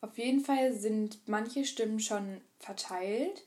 Auf 0.00 0.18
jeden 0.18 0.40
Fall 0.40 0.72
sind 0.74 1.18
manche 1.26 1.64
Stimmen 1.64 2.00
schon 2.00 2.40
verteilt. 2.58 3.44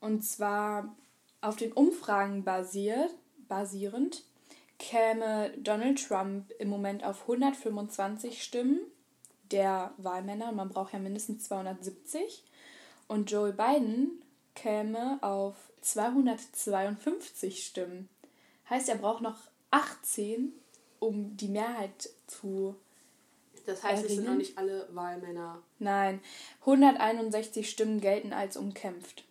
Und 0.00 0.22
zwar 0.22 0.96
auf 1.40 1.56
den 1.56 1.72
Umfragen 1.72 2.44
basiert, 2.44 3.14
basierend 3.48 4.24
käme 4.80 5.52
Donald 5.58 6.04
Trump 6.04 6.50
im 6.58 6.68
Moment 6.68 7.04
auf 7.04 7.22
125 7.22 8.42
Stimmen, 8.42 8.80
der 9.50 9.92
Wahlmänner. 9.98 10.52
Man 10.52 10.70
braucht 10.70 10.94
ja 10.94 10.98
mindestens 10.98 11.44
270. 11.44 12.42
Und 13.06 13.30
Joe 13.30 13.52
Biden 13.52 14.22
käme 14.54 15.18
auf 15.22 15.54
252 15.82 17.64
Stimmen. 17.64 18.08
Heißt, 18.68 18.88
er 18.88 18.96
braucht 18.96 19.22
noch 19.22 19.38
18, 19.70 20.52
um 20.98 21.36
die 21.36 21.48
Mehrheit 21.48 22.10
zu. 22.26 22.74
Das 23.66 23.82
heißt, 23.82 24.04
es 24.04 24.14
sind 24.14 24.26
noch 24.26 24.34
nicht 24.34 24.56
alle 24.56 24.88
Wahlmänner. 24.92 25.62
Nein, 25.78 26.20
161 26.60 27.68
Stimmen 27.68 28.00
gelten 28.00 28.32
als 28.32 28.56
umkämpft. 28.56 29.24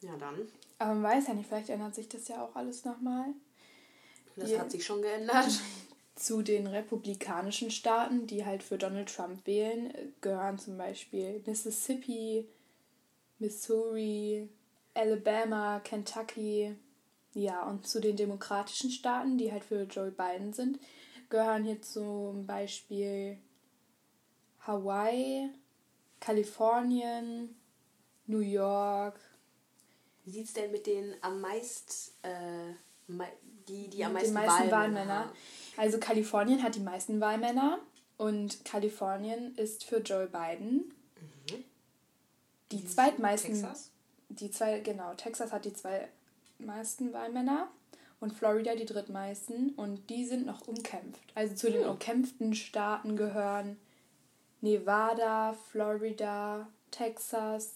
Ja, 0.00 0.16
dann. 0.16 0.48
Aber 0.78 0.94
man 0.94 1.02
weiß 1.02 1.28
ja 1.28 1.34
nicht, 1.34 1.48
vielleicht 1.48 1.68
ändert 1.68 1.94
sich 1.94 2.08
das 2.08 2.28
ja 2.28 2.42
auch 2.42 2.56
alles 2.56 2.84
nochmal. 2.84 3.34
Das 4.36 4.48
Hier 4.48 4.60
hat 4.60 4.70
sich 4.70 4.84
schon 4.84 5.02
geändert. 5.02 5.48
Zu 6.14 6.42
den 6.42 6.66
republikanischen 6.66 7.70
Staaten, 7.70 8.26
die 8.26 8.44
halt 8.44 8.62
für 8.62 8.76
Donald 8.76 9.14
Trump 9.14 9.46
wählen, 9.46 9.92
gehören 10.20 10.58
zum 10.58 10.76
Beispiel 10.76 11.42
Mississippi, 11.46 12.46
Missouri, 13.38 14.50
Alabama, 14.92 15.80
Kentucky. 15.80 16.76
Ja, 17.32 17.62
und 17.62 17.86
zu 17.86 18.00
den 18.00 18.16
demokratischen 18.16 18.90
Staaten, 18.90 19.38
die 19.38 19.50
halt 19.50 19.64
für 19.64 19.84
Joe 19.84 20.10
Biden 20.10 20.52
sind, 20.52 20.78
gehören 21.30 21.64
hier 21.64 21.80
zum 21.80 22.44
Beispiel 22.44 23.38
Hawaii, 24.60 25.48
Kalifornien, 26.18 27.54
New 28.26 28.40
York. 28.40 29.18
Wie 30.24 30.30
sieht 30.30 30.46
es 30.46 30.52
denn 30.52 30.70
mit 30.70 30.86
den 30.86 31.14
am 31.22 31.40
meisten, 31.40 32.12
äh, 32.22 32.74
die, 33.68 33.88
die 33.88 34.04
am 34.04 34.12
meisten, 34.12 34.34
meisten 34.34 34.70
Wahlmänner, 34.70 35.32
Also 35.76 35.98
Kalifornien 35.98 36.62
hat 36.62 36.74
die 36.74 36.80
meisten 36.80 37.20
Wahlmänner 37.20 37.78
und 38.16 38.64
Kalifornien 38.64 39.56
ist 39.56 39.84
für 39.84 39.98
Joe 39.98 40.26
Biden. 40.26 40.92
Mhm. 41.20 41.64
Die 42.72 42.86
zweitmeisten. 42.86 43.54
Texas? 43.54 43.90
Die 44.28 44.50
zwei, 44.50 44.80
genau, 44.80 45.14
Texas 45.14 45.52
hat 45.52 45.64
die 45.64 45.72
zwei 45.72 46.08
meisten 46.58 47.12
Wahlmänner 47.12 47.68
und 48.20 48.32
Florida 48.32 48.74
die 48.74 48.84
drittmeisten 48.84 49.70
und 49.70 50.08
die 50.10 50.24
sind 50.24 50.46
noch 50.46 50.68
umkämpft. 50.68 51.22
Also 51.34 51.54
zu 51.54 51.70
den 51.70 51.82
hm. 51.82 51.90
umkämpften 51.90 52.54
Staaten 52.54 53.16
gehören 53.16 53.78
Nevada, 54.60 55.54
Florida, 55.70 56.68
Texas. 56.90 57.72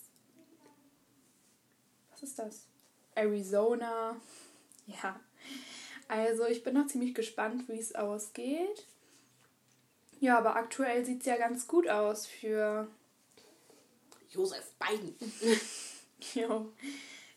Ist 2.24 2.38
das? 2.38 2.66
Arizona. 3.14 4.16
Ja. 4.87 5.20
Also 6.08 6.46
ich 6.46 6.64
bin 6.64 6.72
noch 6.72 6.87
ziemlich 6.87 7.14
gespannt, 7.14 7.68
wie 7.68 7.78
es 7.78 7.94
ausgeht. 7.94 8.87
Ja, 10.20 10.38
aber 10.38 10.56
aktuell 10.56 11.04
sieht 11.04 11.20
es 11.20 11.26
ja 11.26 11.37
ganz 11.37 11.68
gut 11.68 11.87
aus 11.87 12.26
für 12.26 12.88
Joseph 14.30 14.72
Biden. 14.78 15.14
jo, 16.34 16.72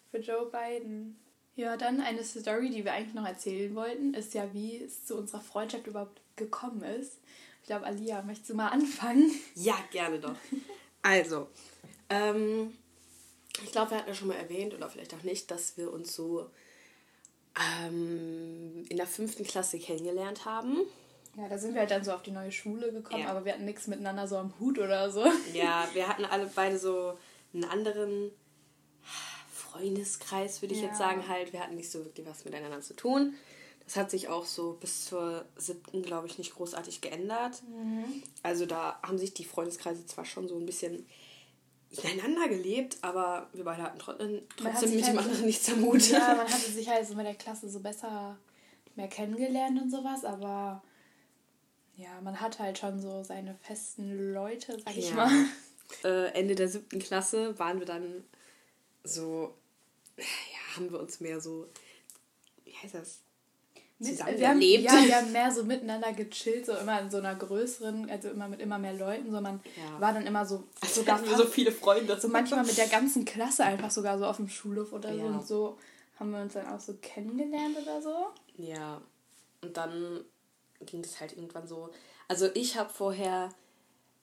für 0.09 0.19
Joe 0.19 0.49
Biden. 0.49 1.19
Ja, 1.57 1.75
dann 1.75 1.99
eine 1.99 2.23
Story, 2.23 2.69
die 2.69 2.85
wir 2.85 2.93
eigentlich 2.93 3.13
noch 3.13 3.27
erzählen 3.27 3.75
wollten, 3.75 4.13
ist 4.13 4.33
ja, 4.35 4.53
wie 4.53 4.77
es 4.77 5.03
zu 5.03 5.17
unserer 5.17 5.41
Freundschaft 5.41 5.85
überhaupt 5.85 6.21
gekommen 6.37 6.83
ist. 6.83 7.19
Ich 7.59 7.67
glaube, 7.67 7.85
Alia, 7.85 8.21
möchtest 8.21 8.51
du 8.51 8.55
mal 8.55 8.69
anfangen? 8.69 9.29
Ja, 9.55 9.77
gerne 9.91 10.17
doch. 10.19 10.37
Also, 11.01 11.49
ähm, 12.09 12.73
ich 13.63 13.71
glaube, 13.71 13.91
wir 13.91 13.97
hatten 13.97 14.09
ja 14.09 14.15
schon 14.15 14.27
mal 14.27 14.37
erwähnt, 14.37 14.73
oder 14.73 14.89
vielleicht 14.89 15.13
auch 15.13 15.23
nicht, 15.23 15.49
dass 15.51 15.77
wir 15.77 15.91
uns 15.91 16.15
so 16.15 16.49
ähm, 17.83 18.85
in 18.89 18.97
der 18.97 19.07
fünften 19.07 19.43
Klasse 19.43 19.79
kennengelernt 19.79 20.45
haben. 20.45 20.77
Ja, 21.35 21.47
da 21.47 21.57
sind 21.57 21.73
wir 21.73 21.81
halt 21.81 21.91
dann 21.91 22.03
so 22.03 22.11
auf 22.13 22.23
die 22.23 22.31
neue 22.31 22.51
Schule 22.51 22.91
gekommen, 22.91 23.23
ja. 23.23 23.29
aber 23.29 23.45
wir 23.45 23.53
hatten 23.53 23.65
nichts 23.65 23.87
miteinander 23.87 24.27
so 24.27 24.37
am 24.37 24.53
Hut 24.59 24.79
oder 24.79 25.11
so. 25.11 25.23
Ja, 25.53 25.87
wir 25.93 26.07
hatten 26.07 26.25
alle 26.25 26.49
beide 26.53 26.79
so 26.79 27.17
einen 27.53 27.65
anderen 27.65 28.31
Freundeskreis, 29.53 30.61
würde 30.61 30.73
ich 30.73 30.81
ja. 30.81 30.87
jetzt 30.87 30.97
sagen, 30.97 31.27
halt. 31.27 31.53
Wir 31.53 31.61
hatten 31.61 31.75
nicht 31.75 31.91
so 31.91 32.03
wirklich 32.03 32.25
was 32.25 32.45
miteinander 32.45 32.81
zu 32.81 32.95
tun. 32.95 33.35
Das 33.85 33.95
hat 33.95 34.11
sich 34.11 34.27
auch 34.27 34.45
so 34.45 34.73
bis 34.73 35.05
zur 35.05 35.45
siebten, 35.55 36.01
glaube 36.01 36.27
ich, 36.27 36.37
nicht 36.37 36.55
großartig 36.55 37.01
geändert. 37.01 37.61
Mhm. 37.63 38.23
Also 38.43 38.65
da 38.65 38.99
haben 39.01 39.17
sich 39.17 39.33
die 39.33 39.45
Freundeskreise 39.45 40.05
zwar 40.05 40.25
schon 40.25 40.47
so 40.47 40.57
ein 40.57 40.65
bisschen 40.65 41.05
ineinander 41.89 42.47
gelebt, 42.49 42.97
aber 43.01 43.49
wir 43.53 43.63
beide 43.63 43.83
hatten 43.83 43.99
trotzdem, 43.99 44.41
trotzdem 44.57 44.95
mit 44.95 45.05
halt 45.05 45.13
dem 45.13 45.19
anderen 45.19 45.45
nichts 45.45 45.69
am 45.69 45.81
Hut. 45.83 46.09
Ja, 46.09 46.35
man 46.35 46.47
hatte 46.47 46.71
sich 46.71 46.87
halt 46.89 47.07
so 47.07 47.15
mit 47.15 47.25
der 47.25 47.35
Klasse 47.35 47.69
so 47.69 47.79
besser 47.79 48.37
mehr 48.95 49.07
kennengelernt 49.07 49.81
und 49.81 49.89
sowas, 49.89 50.25
aber 50.25 50.83
ja, 51.95 52.21
man 52.21 52.39
hat 52.39 52.59
halt 52.59 52.77
schon 52.77 52.99
so 52.99 53.23
seine 53.23 53.55
festen 53.55 54.33
Leute, 54.33 54.77
sag 54.83 54.97
ich 54.97 55.09
ja. 55.09 55.15
mal. 55.15 55.31
Äh, 56.03 56.33
Ende 56.33 56.53
der 56.53 56.67
siebten 56.67 56.99
Klasse 56.99 57.57
waren 57.57 57.79
wir 57.79 57.85
dann 57.85 58.25
so 59.05 59.53
ja, 60.17 60.75
haben 60.75 60.91
wir 60.91 60.99
uns 60.99 61.19
mehr 61.19 61.39
so, 61.39 61.67
wie 62.63 62.73
heißt 62.73 62.95
das? 62.95 63.19
Zusammen 63.99 64.37
wir 64.37 64.47
haben, 64.49 64.61
ja, 64.61 64.91
wir 64.91 65.15
haben 65.15 65.31
mehr 65.31 65.51
so 65.51 65.63
miteinander 65.63 66.13
gechillt, 66.13 66.67
so 66.67 66.73
immer 66.73 67.01
in 67.01 67.09
so 67.09 67.17
einer 67.17 67.33
größeren, 67.33 68.09
also 68.11 68.29
immer 68.29 68.47
mit 68.47 68.59
immer 68.59 68.77
mehr 68.77 68.93
Leuten, 68.93 69.31
so 69.31 69.41
man 69.41 69.59
ja. 69.75 69.99
war 69.99 70.13
dann 70.13 70.27
immer 70.27 70.45
so 70.45 70.65
also 70.81 71.01
sogar 71.01 71.17
fast, 71.17 71.37
so 71.37 71.45
viele 71.45 71.71
Freunde. 71.71 72.19
So 72.19 72.27
manchmal 72.27 72.63
mit 72.63 72.77
der 72.77 72.87
ganzen 72.87 73.25
Klasse 73.25 73.63
einfach 73.63 73.89
sogar 73.89 74.19
so 74.19 74.25
auf 74.25 74.37
dem 74.37 74.49
Schulhof 74.49 74.93
oder 74.93 75.11
ja. 75.11 75.23
so 75.23 75.27
und 75.27 75.47
so 75.47 75.77
haben 76.19 76.31
wir 76.31 76.41
uns 76.41 76.53
dann 76.53 76.67
auch 76.67 76.79
so 76.79 76.93
kennengelernt 77.01 77.77
oder 77.81 78.01
so. 78.01 78.27
Ja. 78.57 79.01
Und 79.61 79.75
dann 79.75 80.23
ging 80.81 81.03
es 81.03 81.19
halt 81.19 81.33
irgendwann 81.33 81.67
so. 81.67 81.89
Also 82.27 82.49
ich 82.53 82.77
habe 82.77 82.91
vorher 82.93 83.49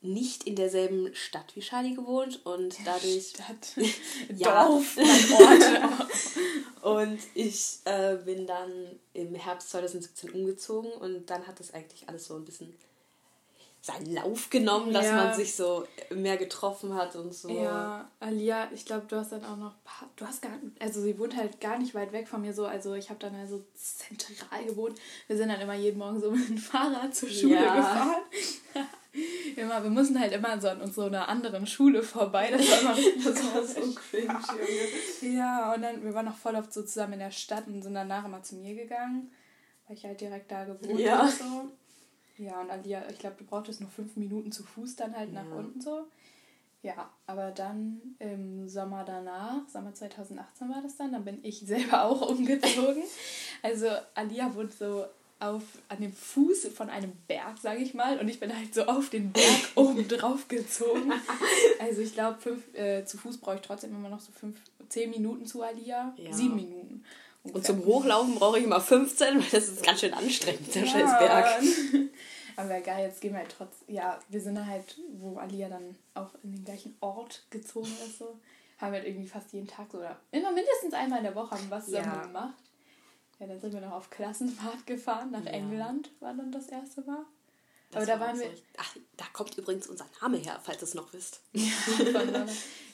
nicht 0.05 0.45
in 0.45 0.55
derselben 0.55 1.15
Stadt 1.15 1.57
wie 1.57 1.61
Charlie 1.61 1.95
gewohnt 1.95 2.45
und 2.45 2.77
dadurch. 2.85 3.31
Stadt. 3.31 3.75
ja. 4.37 4.67
Dorf, 4.67 4.97
Ort. 6.83 7.01
und 7.01 7.19
ich 7.35 7.79
äh, 7.85 8.17
bin 8.17 8.47
dann 8.47 8.71
im 9.15 9.35
Herbst 9.35 9.71
2017 9.71 10.31
umgezogen 10.31 10.93
und 10.93 11.27
dann 11.31 11.47
hat 11.47 11.59
das 11.59 11.73
eigentlich 11.73 12.09
alles 12.09 12.27
so 12.27 12.37
ein 12.37 12.45
bisschen 12.45 12.75
seinen 13.81 14.15
Lauf 14.15 14.49
genommen, 14.49 14.95
dass 14.95 15.05
ja. 15.05 15.17
man 15.17 15.35
sich 15.35 15.55
so 15.55 15.87
mehr 16.09 16.39
getroffen 16.39 16.95
hat 16.95 17.17
und 17.17 17.35
so. 17.35 17.51
Ja, 17.51 18.09
Alia, 18.19 18.71
ich 18.73 18.87
glaube, 18.87 19.05
du 19.09 19.17
hast 19.17 19.33
dann 19.33 19.45
auch 19.45 19.59
noch, 19.59 19.75
du 20.17 20.27
hast 20.27 20.41
gar, 20.41 20.53
also 20.81 21.03
sie 21.03 21.19
wohnt 21.19 21.37
halt 21.37 21.61
gar 21.61 21.79
nicht 21.79 21.95
weit 21.95 22.13
weg 22.13 22.27
von 22.27 22.41
mir 22.41 22.55
so, 22.55 22.65
also 22.65 22.95
ich 22.95 23.11
habe 23.11 23.21
dann 23.21 23.35
also 23.35 23.63
zentral 23.75 24.65
gewohnt. 24.65 24.99
Wir 25.27 25.37
sind 25.37 25.51
dann 25.51 25.61
immer 25.61 25.75
jeden 25.75 25.99
Morgen 25.99 26.19
so 26.19 26.31
mit 26.31 26.49
dem 26.49 26.57
Fahrrad 26.57 27.15
zur 27.15 27.29
Schule 27.29 27.57
ja. 27.57 27.77
gefahren. 27.77 28.23
Immer, 29.57 29.83
wir 29.83 29.91
mussten 29.91 30.19
halt 30.19 30.33
immer 30.33 30.61
so 30.61 30.69
an 30.69 30.91
so 30.91 31.03
einer 31.03 31.29
anderen 31.29 31.67
Schule 31.67 32.03
vorbei. 32.03 32.51
Das 32.51 32.61
war 32.85 32.97
immer 32.97 33.11
das 33.25 33.55
war 33.55 33.65
so 33.65 33.95
cringe, 33.95 34.41
Junge. 35.23 35.37
Ja, 35.37 35.75
und 35.75 35.83
dann, 35.83 36.03
wir 36.03 36.15
waren 36.15 36.27
noch 36.27 36.37
voll 36.37 36.57
oft 36.57 36.73
so 36.73 36.83
zusammen 36.83 37.15
in 37.15 37.19
der 37.21 37.31
Stadt 37.31 37.67
und 37.67 37.83
sind 37.83 37.95
danach 37.95 38.25
immer 38.25 38.43
zu 38.43 38.57
mir 38.57 38.75
gegangen, 38.75 39.31
weil 39.87 39.97
ich 39.97 40.05
halt 40.05 40.21
direkt 40.21 40.51
da 40.51 40.65
gewohnt 40.65 40.99
ja. 40.99 41.19
habe. 41.19 41.31
So. 41.31 41.71
Ja, 42.37 42.61
und 42.61 42.71
Alia, 42.71 43.03
ich 43.11 43.19
glaube, 43.19 43.37
du 43.39 43.45
brauchtest 43.45 43.81
nur 43.81 43.91
fünf 43.91 44.17
Minuten 44.17 44.51
zu 44.51 44.65
Fuß 44.65 44.97
dann 44.97 45.17
halt 45.17 45.33
nach 45.33 45.51
unten 45.51 45.81
so. 45.81 46.07
Ja, 46.83 47.11
aber 47.27 47.51
dann 47.51 48.17
im 48.19 48.69
Sommer 48.69 49.05
danach, 49.05 49.67
Sommer 49.69 49.95
2018 49.95 50.69
war 50.69 50.83
das 50.83 50.97
dann, 50.97 51.13
dann 51.13 51.25
bin 51.25 51.43
ich 51.43 51.61
selber 51.61 52.05
auch 52.05 52.21
umgezogen. 52.29 53.03
Also 53.63 53.87
Alia 54.15 54.55
wohnt 54.55 54.75
so 54.75 55.07
auf, 55.41 55.63
an 55.89 56.01
dem 56.01 56.13
Fuß 56.13 56.69
von 56.69 56.91
einem 56.91 57.13
Berg, 57.27 57.59
sage 57.61 57.81
ich 57.81 57.95
mal, 57.95 58.19
und 58.19 58.29
ich 58.29 58.41
bin 58.41 58.57
halt 58.57 58.75
so 58.75 58.85
auf 58.85 59.11
den 59.11 59.33
Berg 59.33 59.61
oben 59.75 60.07
drauf 60.09 60.49
gezogen. 60.49 61.13
Also 61.79 62.01
ich 62.03 62.15
glaube, 62.15 62.39
äh, 62.75 63.05
zu 63.05 63.19
Fuß 63.19 63.39
brauche 63.39 63.57
ich 63.57 63.63
trotzdem 63.63 63.95
immer 63.95 64.09
noch 64.09 64.21
so 64.21 64.33
fünf, 64.33 64.59
zehn 64.89 65.11
Minuten 65.11 65.47
zu 65.47 65.63
Alia, 65.63 66.15
ja. 66.17 66.33
sieben 66.33 66.57
Minuten. 66.57 67.05
Ungefähr. 67.43 67.57
Und 67.57 67.67
zum 67.67 67.85
Hochlaufen 67.85 68.35
brauche 68.37 68.59
ich 68.59 68.65
immer 68.65 68.81
15, 68.81 69.39
weil 69.39 69.51
das 69.51 69.69
ist 69.69 69.85
ganz 69.85 70.01
schön 70.01 70.15
anstrengend, 70.15 70.75
der 70.75 70.85
ja. 70.85 70.89
scheiß 70.89 71.19
Berg. 71.19 71.63
Aber 72.57 72.81
geil, 72.81 73.07
jetzt 73.07 73.21
gehen 73.21 73.33
wir 73.33 73.41
halt 73.41 73.55
trotz. 73.57 73.77
Ja, 73.89 74.19
wir 74.29 74.41
sind 74.41 74.65
halt, 74.65 74.99
wo 75.19 75.37
Alia 75.37 75.69
dann 75.69 75.97
auch 76.15 76.31
in 76.43 76.53
den 76.53 76.65
gleichen 76.65 76.97
Ort 77.01 77.45
gezogen 77.51 77.93
ist, 78.07 78.19
so. 78.19 78.39
Haben 78.79 78.93
wir 78.93 78.99
halt 78.99 79.09
irgendwie 79.09 79.29
fast 79.29 79.53
jeden 79.53 79.67
Tag 79.67 79.87
so, 79.93 79.99
oder 79.99 80.19
immer 80.31 80.53
mindestens 80.53 80.95
einmal 80.95 81.19
in 81.19 81.25
der 81.25 81.35
Woche 81.35 81.53
haben 81.53 81.65
wir 81.65 81.77
was 81.77 81.85
zusammen 81.87 82.13
ja. 82.13 82.27
gemacht. 82.27 82.55
Ja, 83.39 83.47
dann 83.47 83.61
sind 83.61 83.73
wir 83.73 83.81
noch 83.81 83.93
auf 83.93 84.11
Klassenfahrt 84.11 84.87
gefahren 84.87 85.31
nach 85.31 85.45
ja. 85.45 85.53
England, 85.53 86.11
war 86.21 86.35
dann 86.35 86.53
das 86.53 86.69
erste 86.69 87.03
Mal. 87.03 87.25
Das 87.91 88.03
Aber 88.09 88.13
da 88.13 88.21
waren 88.21 88.41
wir. 88.41 88.51
Ach, 88.77 88.97
da 89.17 89.25
kommt 89.33 89.57
übrigens 89.57 89.87
unser 89.87 90.07
Name 90.21 90.39
her, 90.39 90.59
falls 90.63 90.79
ihr 90.79 90.85
es 90.85 90.95
noch 90.95 91.13
wisst. 91.13 91.41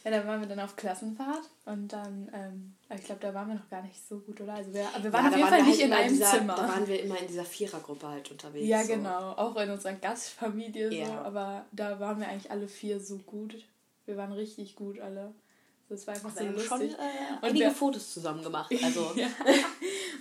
Ja, 0.02 0.10
ja, 0.12 0.22
da 0.22 0.26
waren 0.26 0.40
wir 0.40 0.48
dann 0.48 0.60
auf 0.60 0.76
Klassenfahrt 0.76 1.42
und 1.66 1.88
dann, 1.88 2.30
ähm, 2.32 2.74
ich 2.96 3.04
glaube, 3.04 3.20
da 3.20 3.34
waren 3.34 3.48
wir 3.48 3.56
noch 3.56 3.68
gar 3.68 3.82
nicht 3.82 4.00
so 4.08 4.18
gut, 4.18 4.40
oder? 4.40 4.54
Also 4.54 4.72
wir, 4.72 4.86
wir 5.02 5.12
waren 5.12 5.24
ja, 5.26 5.30
auf 5.30 5.36
jeden 5.36 5.48
Fall 5.48 5.62
nicht 5.62 5.80
halt 5.82 5.86
in 5.88 5.92
einem 5.92 6.14
dieser, 6.14 6.30
Zimmer. 6.30 6.54
Da 6.54 6.68
waren 6.68 6.86
wir 6.86 7.02
immer 7.02 7.18
in 7.18 7.26
dieser 7.26 7.44
Vierergruppe 7.44 8.08
halt 8.08 8.30
unterwegs. 8.30 8.66
Ja, 8.66 8.82
so. 8.82 8.94
genau. 8.94 9.32
Auch 9.32 9.56
in 9.56 9.68
unserer 9.68 9.92
Gastfamilie 9.92 10.90
ja. 10.90 11.06
so. 11.06 11.12
Aber 11.12 11.66
da 11.72 12.00
waren 12.00 12.18
wir 12.18 12.28
eigentlich 12.28 12.50
alle 12.50 12.66
vier 12.66 12.98
so 12.98 13.18
gut. 13.18 13.62
Wir 14.06 14.16
waren 14.16 14.32
richtig 14.32 14.74
gut 14.74 15.00
alle. 15.00 15.34
Das 15.90 16.06
war 16.06 16.14
einfach 16.14 16.30
so 16.30 16.44
lustig. 16.44 16.68
schon 16.68 16.82
äh, 16.82 16.94
einige 17.42 17.64
wir, 17.64 17.70
Fotos 17.72 18.14
zusammen 18.14 18.44
gemacht. 18.44 18.72
Also. 18.82 19.12
ja. 19.16 19.26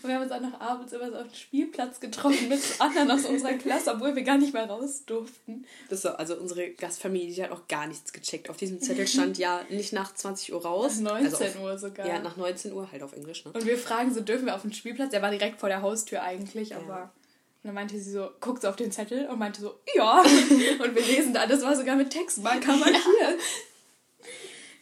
Und 0.01 0.09
wir 0.09 0.15
haben 0.15 0.23
uns 0.23 0.31
auch 0.31 0.41
noch 0.41 0.59
abends 0.59 0.91
immer 0.93 1.11
so 1.11 1.17
auf 1.17 1.27
dem 1.27 1.35
Spielplatz 1.35 1.99
getroffen 1.99 2.49
mit 2.49 2.59
anderen 2.79 3.11
aus 3.11 3.25
unserer 3.25 3.53
Klasse, 3.53 3.91
obwohl 3.93 4.15
wir 4.15 4.23
gar 4.23 4.39
nicht 4.39 4.51
mehr 4.51 4.65
raus 4.65 5.05
durften. 5.05 5.65
Das 5.89 6.01
so, 6.01 6.09
also 6.09 6.35
unsere 6.37 6.71
Gastfamilie, 6.71 7.33
die 7.35 7.43
hat 7.43 7.51
auch 7.51 7.67
gar 7.67 7.85
nichts 7.85 8.11
gecheckt. 8.11 8.49
Auf 8.49 8.57
diesem 8.57 8.81
Zettel 8.81 9.07
stand 9.07 9.37
ja 9.37 9.61
nicht 9.69 9.93
nach 9.93 10.13
20 10.13 10.53
Uhr 10.53 10.63
raus. 10.63 10.99
Nach 10.99 11.19
19 11.19 11.33
also 11.33 11.45
auf, 11.45 11.63
Uhr 11.63 11.77
sogar. 11.77 12.07
Ja, 12.07 12.19
nach 12.19 12.35
19 12.35 12.73
Uhr, 12.73 12.91
halt 12.91 13.03
auf 13.03 13.13
Englisch. 13.13 13.45
Ne? 13.45 13.51
Und 13.51 13.65
wir 13.65 13.77
fragen 13.77 14.11
so, 14.11 14.21
dürfen 14.21 14.47
wir 14.47 14.55
auf 14.55 14.63
den 14.63 14.73
Spielplatz? 14.73 15.11
Der 15.11 15.21
war 15.21 15.29
direkt 15.29 15.59
vor 15.59 15.69
der 15.69 15.83
Haustür 15.83 16.23
eigentlich, 16.23 16.75
aber... 16.75 16.87
Ja. 16.87 17.13
Und 17.61 17.67
dann 17.67 17.75
meinte 17.75 17.99
sie 17.99 18.11
so, 18.11 18.29
guckt 18.39 18.61
so 18.61 18.69
auf 18.69 18.77
den 18.77 18.89
Zettel 18.89 19.27
und 19.27 19.37
meinte 19.37 19.59
so, 19.61 19.79
ja. 19.93 20.21
und 20.83 20.95
wir 20.95 21.05
lesen 21.05 21.33
da, 21.33 21.45
das 21.45 21.61
war 21.61 21.75
sogar 21.75 21.95
mit 21.97 22.09
Textmarker 22.09 22.75
markiert. 22.77 23.39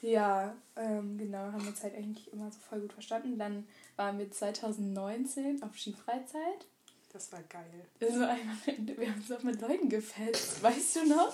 Ja, 0.02 0.56
ähm, 0.76 1.18
genau, 1.18 1.40
haben 1.40 1.62
wir 1.62 1.70
uns 1.70 1.84
halt 1.84 1.96
eigentlich 1.96 2.32
immer 2.32 2.52
so 2.52 2.60
voll 2.70 2.82
gut 2.82 2.94
verstanden. 2.94 3.38
Dann 3.38 3.68
waren 3.96 4.20
wir 4.20 4.30
2019 4.30 5.64
auf 5.64 5.78
Skifreizeit. 5.78 6.66
Das 7.14 7.32
war 7.32 7.42
geil. 7.44 7.86
War 8.00 8.30
einfach, 8.30 8.68
wir 8.68 9.10
haben 9.10 9.22
uns 9.22 9.32
auch 9.32 9.44
mit 9.44 9.60
Leuten 9.62 9.90
gefetzt, 9.90 10.62
weißt 10.62 10.98
du 10.98 11.06
noch? 11.08 11.34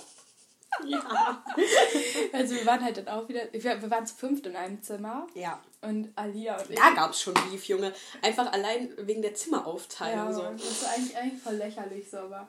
Ja. 0.86 1.44
also 2.32 2.54
wir 2.54 2.66
waren 2.66 2.82
halt 2.82 2.96
dann 2.96 3.08
auch 3.08 3.28
wieder, 3.28 3.42
wir, 3.52 3.82
wir 3.82 3.90
waren 3.90 4.06
zu 4.06 4.14
fünft 4.14 4.46
in 4.46 4.56
einem 4.56 4.82
Zimmer. 4.82 5.26
Ja. 5.34 5.60
Und 5.82 6.10
Alia 6.16 6.58
und 6.58 6.70
ich. 6.70 6.76
Da 6.76 6.90
gab 6.94 7.12
es 7.12 7.20
schon 7.20 7.34
Beef, 7.34 7.66
Junge. 7.66 7.92
Einfach 8.22 8.52
allein 8.52 8.90
wegen 8.98 9.22
der 9.22 9.34
Zimmeraufteilung. 9.34 10.26
Ja, 10.26 10.32
so. 10.32 10.42
das 10.42 10.82
war 10.82 10.90
eigentlich, 10.92 11.16
eigentlich 11.16 11.42
voll 11.42 11.54
lächerlich 11.54 12.10
so, 12.10 12.18
aber 12.18 12.48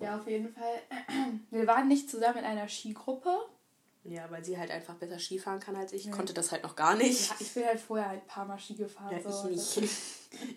ja, 0.00 0.16
auf 0.16 0.28
jeden 0.28 0.52
Fall. 0.52 0.82
Wir 1.50 1.66
waren 1.66 1.88
nicht 1.88 2.08
zusammen 2.10 2.38
in 2.38 2.44
einer 2.44 2.68
Skigruppe. 2.68 3.36
Ja, 4.08 4.30
weil 4.30 4.42
sie 4.42 4.56
halt 4.56 4.70
einfach 4.70 4.94
besser 4.94 5.18
Skifahren 5.18 5.60
kann 5.60 5.76
als 5.76 5.92
ich. 5.92 6.04
Ja. 6.06 6.12
Konnte 6.12 6.32
das 6.32 6.50
halt 6.50 6.62
noch 6.62 6.76
gar 6.76 6.96
nicht. 6.96 7.28
Ja, 7.28 7.36
ich 7.40 7.52
bin 7.52 7.66
halt 7.66 7.78
vorher 7.78 8.08
halt 8.08 8.22
ein 8.22 8.26
paar 8.26 8.46
Mal 8.46 8.58
Ski 8.58 8.74
gefahren. 8.74 9.12
Ja, 9.12 9.30
so. 9.30 9.48
ich 9.48 9.76
nicht. 9.76 9.92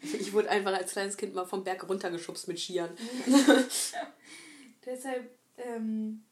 ich 0.22 0.34
wurde 0.34 0.50
einfach 0.50 0.74
als 0.74 0.94
kleines 0.94 1.18
Kind 1.18 1.36
mal 1.36 1.46
vom 1.46 1.64
Berg 1.64 1.88
runtergeschubst 1.88 2.48
mit 2.48 2.60
Skiern. 2.60 2.90
Deshalb, 4.86 5.30
ähm, 5.58 6.24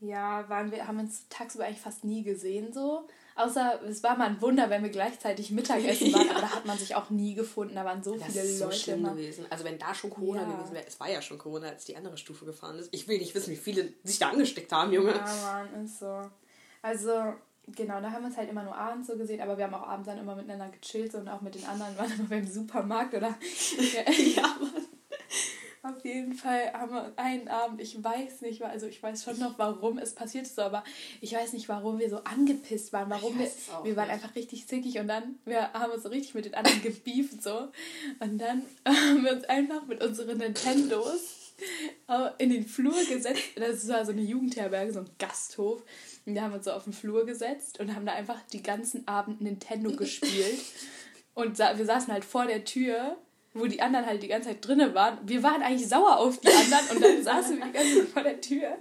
ja, 0.00 0.48
waren 0.48 0.72
wir, 0.72 0.86
haben 0.86 0.98
uns 0.98 1.28
tagsüber 1.28 1.66
eigentlich 1.66 1.80
fast 1.80 2.04
nie 2.04 2.24
gesehen 2.24 2.72
so. 2.72 3.06
Außer 3.38 3.80
es 3.88 4.02
war 4.02 4.16
mal 4.16 4.26
ein 4.26 4.42
Wunder, 4.42 4.68
wenn 4.68 4.82
wir 4.82 4.90
gleichzeitig 4.90 5.52
Mittagessen 5.52 6.12
waren, 6.12 6.26
ja. 6.26 6.32
aber 6.32 6.40
da 6.40 6.50
hat 6.56 6.66
man 6.66 6.76
sich 6.76 6.96
auch 6.96 7.08
nie 7.08 7.34
gefunden. 7.34 7.76
Da 7.76 7.84
waren 7.84 8.02
so 8.02 8.16
das 8.16 8.26
viele 8.26 8.42
ist 8.42 8.58
so 8.58 8.64
Leute. 8.64 8.76
Schlimm 8.76 9.04
gewesen. 9.04 9.46
Also 9.48 9.64
wenn 9.64 9.78
da 9.78 9.94
schon 9.94 10.10
Corona 10.10 10.42
ja. 10.42 10.50
gewesen 10.50 10.74
wäre, 10.74 10.84
es 10.84 10.98
war 10.98 11.08
ja 11.08 11.22
schon 11.22 11.38
Corona, 11.38 11.68
als 11.68 11.84
die 11.84 11.96
andere 11.96 12.18
Stufe 12.18 12.44
gefahren 12.44 12.76
ist. 12.80 12.88
Ich 12.90 13.06
will 13.06 13.18
nicht 13.18 13.36
wissen, 13.36 13.52
wie 13.52 13.56
viele 13.56 13.92
sich 14.02 14.18
da 14.18 14.30
angesteckt 14.30 14.72
haben, 14.72 14.92
Junge. 14.92 15.14
Ja, 15.14 15.66
Mann, 15.72 15.84
ist 15.84 16.00
so. 16.00 16.28
Also, 16.82 17.12
genau, 17.68 18.00
da 18.00 18.10
haben 18.10 18.22
wir 18.22 18.26
uns 18.26 18.36
halt 18.36 18.50
immer 18.50 18.64
nur 18.64 18.76
abends 18.76 19.06
so 19.06 19.16
gesehen, 19.16 19.40
aber 19.40 19.56
wir 19.56 19.66
haben 19.66 19.74
auch 19.74 19.86
abends 19.86 20.08
dann 20.08 20.18
immer 20.18 20.34
miteinander 20.34 20.70
gechillt 20.70 21.14
und 21.14 21.28
auch 21.28 21.40
mit 21.40 21.54
den 21.54 21.64
anderen 21.64 21.96
waren 21.96 22.10
immer 22.10 22.28
beim 22.28 22.46
Supermarkt 22.46 23.14
oder. 23.14 23.28
ja. 24.36 24.56
Auf 25.88 26.04
jeden 26.04 26.34
Fall 26.34 26.70
haben 26.74 26.92
wir 26.92 27.12
einen 27.16 27.48
Abend, 27.48 27.80
ich 27.80 28.02
weiß 28.02 28.42
nicht, 28.42 28.62
also 28.62 28.86
ich 28.86 29.02
weiß 29.02 29.24
schon 29.24 29.38
noch, 29.38 29.58
warum 29.58 29.96
es 29.96 30.14
passiert 30.14 30.44
ist, 30.44 30.58
aber 30.58 30.84
ich 31.22 31.32
weiß 31.32 31.54
nicht, 31.54 31.68
warum 31.68 31.98
wir 31.98 32.10
so 32.10 32.18
angepisst 32.24 32.92
waren, 32.92 33.08
warum 33.08 33.38
wir, 33.38 33.50
wir 33.84 33.96
waren 33.96 34.10
einfach 34.10 34.34
richtig 34.34 34.66
zickig 34.66 34.98
und 34.98 35.08
dann, 35.08 35.38
wir 35.46 35.72
haben 35.72 35.92
uns 35.92 36.02
so 36.02 36.10
richtig 36.10 36.34
mit 36.34 36.44
den 36.44 36.54
anderen 36.54 36.82
gebieft 36.82 37.42
so. 37.42 37.68
Und 38.20 38.38
dann 38.38 38.62
haben 38.86 39.24
wir 39.24 39.32
uns 39.32 39.44
einfach 39.44 39.86
mit 39.86 40.04
unseren 40.04 40.36
Nintendos 40.36 41.54
in 42.36 42.50
den 42.50 42.66
Flur 42.66 43.04
gesetzt, 43.08 43.42
das 43.56 43.88
war 43.88 44.04
so 44.04 44.12
eine 44.12 44.22
Jugendherberge, 44.22 44.92
so 44.92 45.00
ein 45.00 45.10
Gasthof. 45.18 45.82
Und 46.26 46.34
wir 46.34 46.42
haben 46.42 46.52
uns 46.52 46.66
so 46.66 46.72
auf 46.72 46.84
den 46.84 46.92
Flur 46.92 47.24
gesetzt 47.24 47.80
und 47.80 47.94
haben 47.94 48.04
da 48.04 48.12
einfach 48.12 48.40
die 48.52 48.62
ganzen 48.62 49.08
Abend 49.08 49.40
Nintendo 49.40 49.90
gespielt. 49.92 50.60
Und 51.34 51.56
wir 51.56 51.86
saßen 51.86 52.12
halt 52.12 52.24
vor 52.24 52.46
der 52.46 52.64
Tür 52.64 53.16
wo 53.54 53.66
die 53.66 53.80
anderen 53.80 54.06
halt 54.06 54.22
die 54.22 54.28
ganze 54.28 54.48
Zeit 54.48 54.66
drinnen 54.66 54.94
waren. 54.94 55.18
Wir 55.24 55.42
waren 55.42 55.62
eigentlich 55.62 55.88
sauer 55.88 56.18
auf 56.18 56.38
die 56.38 56.48
anderen 56.48 56.96
und 56.96 57.02
dann 57.02 57.22
saßen 57.22 57.58
wir 57.58 57.66
die 57.66 57.72
ganze 57.72 57.98
Zeit 58.00 58.08
vor 58.08 58.22
der 58.22 58.40
Tür. 58.40 58.78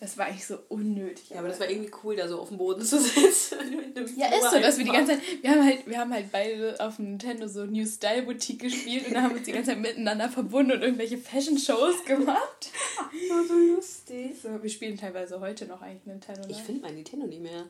Das 0.00 0.18
war 0.18 0.26
eigentlich 0.26 0.46
so 0.46 0.58
unnötig. 0.68 1.30
Ja, 1.30 1.38
aber 1.38 1.48
das 1.48 1.60
war 1.60 1.70
irgendwie 1.70 1.90
cool, 2.02 2.16
da 2.16 2.28
so 2.28 2.38
auf 2.40 2.48
dem 2.48 2.58
Boden 2.58 2.82
zu 2.82 3.00
sitzen. 3.00 3.58
ja, 4.16 4.26
ist 4.26 4.50
so, 4.50 4.58
dass 4.60 4.76
wir 4.76 4.84
die 4.84 4.90
ganze 4.90 5.12
Zeit, 5.12 5.22
wir 5.40 5.50
haben 5.50 5.64
halt, 5.64 5.86
wir 5.86 5.98
haben 5.98 6.12
halt 6.12 6.30
beide 6.30 6.76
auf 6.78 6.96
dem 6.96 7.06
Nintendo 7.06 7.48
so 7.48 7.64
New 7.64 7.86
Style 7.86 8.22
Boutique 8.22 8.60
gespielt 8.60 9.08
und 9.08 9.16
haben 9.16 9.30
wir 9.30 9.38
uns 9.38 9.46
die 9.46 9.52
ganze 9.52 9.70
Zeit 9.70 9.80
miteinander 9.80 10.28
verbunden 10.28 10.72
und 10.72 10.82
irgendwelche 10.82 11.16
Fashion 11.16 11.56
Shows 11.56 12.04
gemacht. 12.04 12.70
war 13.30 13.44
so 13.44 13.54
lustig. 13.54 14.36
So, 14.42 14.62
wir 14.62 14.70
spielen 14.70 14.98
teilweise 14.98 15.40
heute 15.40 15.66
noch 15.66 15.80
eigentlich 15.80 16.04
Nintendo. 16.06 16.42
Ne? 16.42 16.48
Ich 16.50 16.58
finde 16.58 16.82
mein 16.82 16.96
Nintendo 16.96 17.26
nicht 17.26 17.42
mehr. 17.42 17.66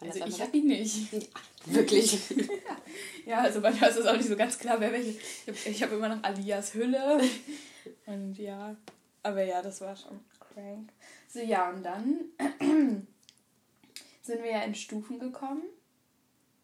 Also 0.00 0.24
ich 0.24 0.40
habe 0.40 0.56
ihn 0.56 0.66
nicht. 0.66 1.12
Wirklich? 1.66 2.18
ja, 3.24 3.40
also 3.40 3.60
manchmal 3.60 3.90
ist 3.90 3.96
es 3.96 4.06
auch 4.06 4.16
nicht 4.16 4.28
so 4.28 4.36
ganz 4.36 4.58
klar, 4.58 4.80
wer 4.80 4.92
welche. 4.92 5.18
Ich 5.68 5.82
habe 5.82 5.96
immer 5.96 6.08
noch 6.08 6.22
Alias 6.22 6.74
Hülle. 6.74 7.20
Und 8.06 8.38
ja, 8.38 8.76
aber 9.22 9.42
ja, 9.42 9.62
das 9.62 9.80
war 9.80 9.96
schon 9.96 10.20
crank. 10.38 10.92
So, 11.28 11.40
ja, 11.40 11.70
und 11.70 11.82
dann 11.82 12.26
sind 14.22 14.42
wir 14.42 14.50
ja 14.50 14.62
in 14.62 14.74
Stufen 14.74 15.18
gekommen. 15.18 15.62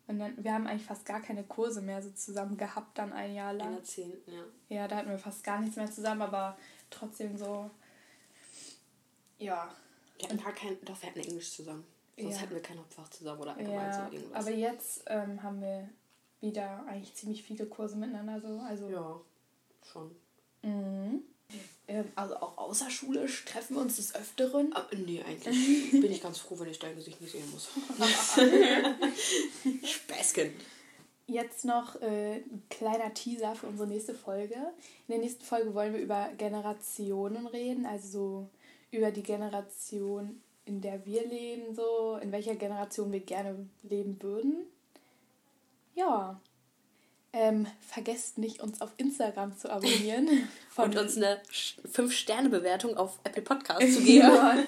Und 0.07 0.18
dann, 0.18 0.42
wir 0.42 0.53
haben 0.53 0.66
eigentlich 0.66 0.87
fast 0.87 1.07
gar 1.07 1.21
keine 1.21 1.45
Kurse 1.45 1.81
mehr 1.81 2.03
so 2.03 2.11
zusammen 2.11 2.57
gehabt, 2.57 2.99
dann 2.99 3.12
ein 3.12 3.35
Jahr 3.35 3.53
lang. 3.53 3.68
In 3.68 3.75
der 3.75 3.85
10, 3.85 4.12
ja. 4.27 4.42
Ja, 4.68 4.88
da 4.88 4.97
hatten 4.97 5.11
wir 5.11 5.18
fast 5.18 5.42
gar 5.45 5.61
nichts 5.61 5.77
mehr 5.77 5.90
zusammen, 5.90 6.23
aber 6.23 6.57
trotzdem 6.90 7.37
so. 7.37 7.71
Ja. 9.38 9.75
Wir 10.18 10.29
hatten 10.29 10.42
gar 10.42 10.53
kein, 10.53 10.77
doch, 10.85 11.01
wir 11.01 11.09
hatten 11.09 11.21
Englisch 11.21 11.53
zusammen. 11.53 11.85
Sonst 12.23 12.37
ja. 12.37 12.43
hätten 12.43 12.55
wir 12.55 12.63
kein 12.63 12.79
Hauptfach 12.79 13.09
zusammen 13.11 13.41
oder 13.41 13.57
allgemein 13.57 13.91
ja, 13.91 14.07
so 14.07 14.17
irgendwas. 14.17 14.47
Aber 14.47 14.57
jetzt 14.57 15.05
ähm, 15.07 15.43
haben 15.43 15.61
wir 15.61 15.89
wieder 16.41 16.85
eigentlich 16.87 17.15
ziemlich 17.15 17.43
viele 17.43 17.67
Kurse 17.67 17.97
miteinander 17.97 18.41
so. 18.41 18.61
Also 18.61 18.89
ja, 18.89 19.21
schon. 19.83 20.11
Mhm. 20.63 21.23
Ähm, 21.89 22.05
also 22.15 22.37
auch 22.37 22.57
außerschulisch 22.59 23.45
treffen 23.45 23.77
wir 23.77 23.83
uns 23.83 23.97
des 23.97 24.15
Öfteren? 24.15 24.73
Aber, 24.73 24.95
nee, 24.97 25.23
eigentlich 25.23 25.91
bin 25.93 26.11
ich 26.11 26.23
ganz 26.23 26.39
froh, 26.39 26.59
wenn 26.59 26.69
ich 26.69 26.79
dein 26.79 26.97
Gesicht 26.97 27.21
nicht 27.21 27.33
sehen 27.33 27.51
muss. 27.51 27.69
Späßchen. 29.85 30.53
Jetzt 31.27 31.65
noch 31.65 32.01
äh, 32.03 32.37
ein 32.37 32.63
kleiner 32.69 33.15
Teaser 33.15 33.55
für 33.55 33.67
unsere 33.67 33.89
nächste 33.89 34.15
Folge. 34.15 34.55
In 34.55 35.15
der 35.15 35.19
nächsten 35.19 35.45
Folge 35.45 35.75
wollen 35.75 35.95
wir 35.95 36.01
über 36.01 36.31
Generationen 36.37 37.47
reden, 37.47 37.87
also 37.87 38.09
so 38.09 38.49
über 38.91 39.11
die 39.11 39.23
Generation 39.23 40.43
in 40.64 40.81
der 40.81 41.05
wir 41.05 41.27
leben, 41.27 41.75
so, 41.75 42.18
in 42.22 42.33
welcher 42.33 42.55
Generation 42.55 43.12
wir 43.12 43.20
gerne 43.20 43.68
leben 43.83 44.22
würden. 44.22 44.66
Ja. 45.94 46.40
Ähm, 47.35 47.66
vergesst 47.81 48.37
nicht, 48.37 48.61
uns 48.61 48.81
auf 48.83 48.90
Instagram 48.98 49.57
zu 49.57 49.70
abonnieren. 49.70 50.29
und 50.77 50.96
uns 50.96 51.16
eine 51.16 51.40
5-Sterne-Bewertung 51.51 52.96
auf 52.96 53.18
Apple 53.25 53.42
Podcast 53.42 53.94
zu 53.94 54.03
geben. 54.03 54.66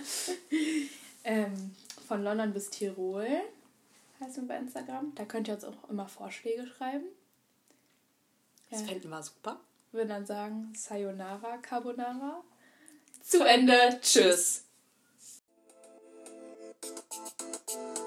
ähm, 1.25 1.75
von 2.09 2.25
London 2.25 2.53
bis 2.53 2.71
Tirol 2.71 3.27
heißt 4.21 4.37
wir 4.37 4.49
bei 4.49 4.57
Instagram. 4.57 5.15
Da 5.15 5.25
könnt 5.25 5.49
ihr 5.49 5.55
uns 5.55 5.65
auch 5.65 5.89
immer 5.89 6.09
Vorschläge 6.09 6.67
schreiben. 6.67 7.05
Das 8.71 8.81
ja. 8.81 8.87
fänden 8.87 9.11
wir 9.11 9.23
super. 9.23 9.61
Würden 9.93 10.09
dann 10.09 10.27
sagen 10.27 10.73
Sayonara 10.75 11.59
Carbonara. 11.59 12.43
Zu 13.23 13.45
Ende. 13.45 13.99
Tschüss. 14.01 14.64
Thank 17.17 17.99
you. 17.99 18.04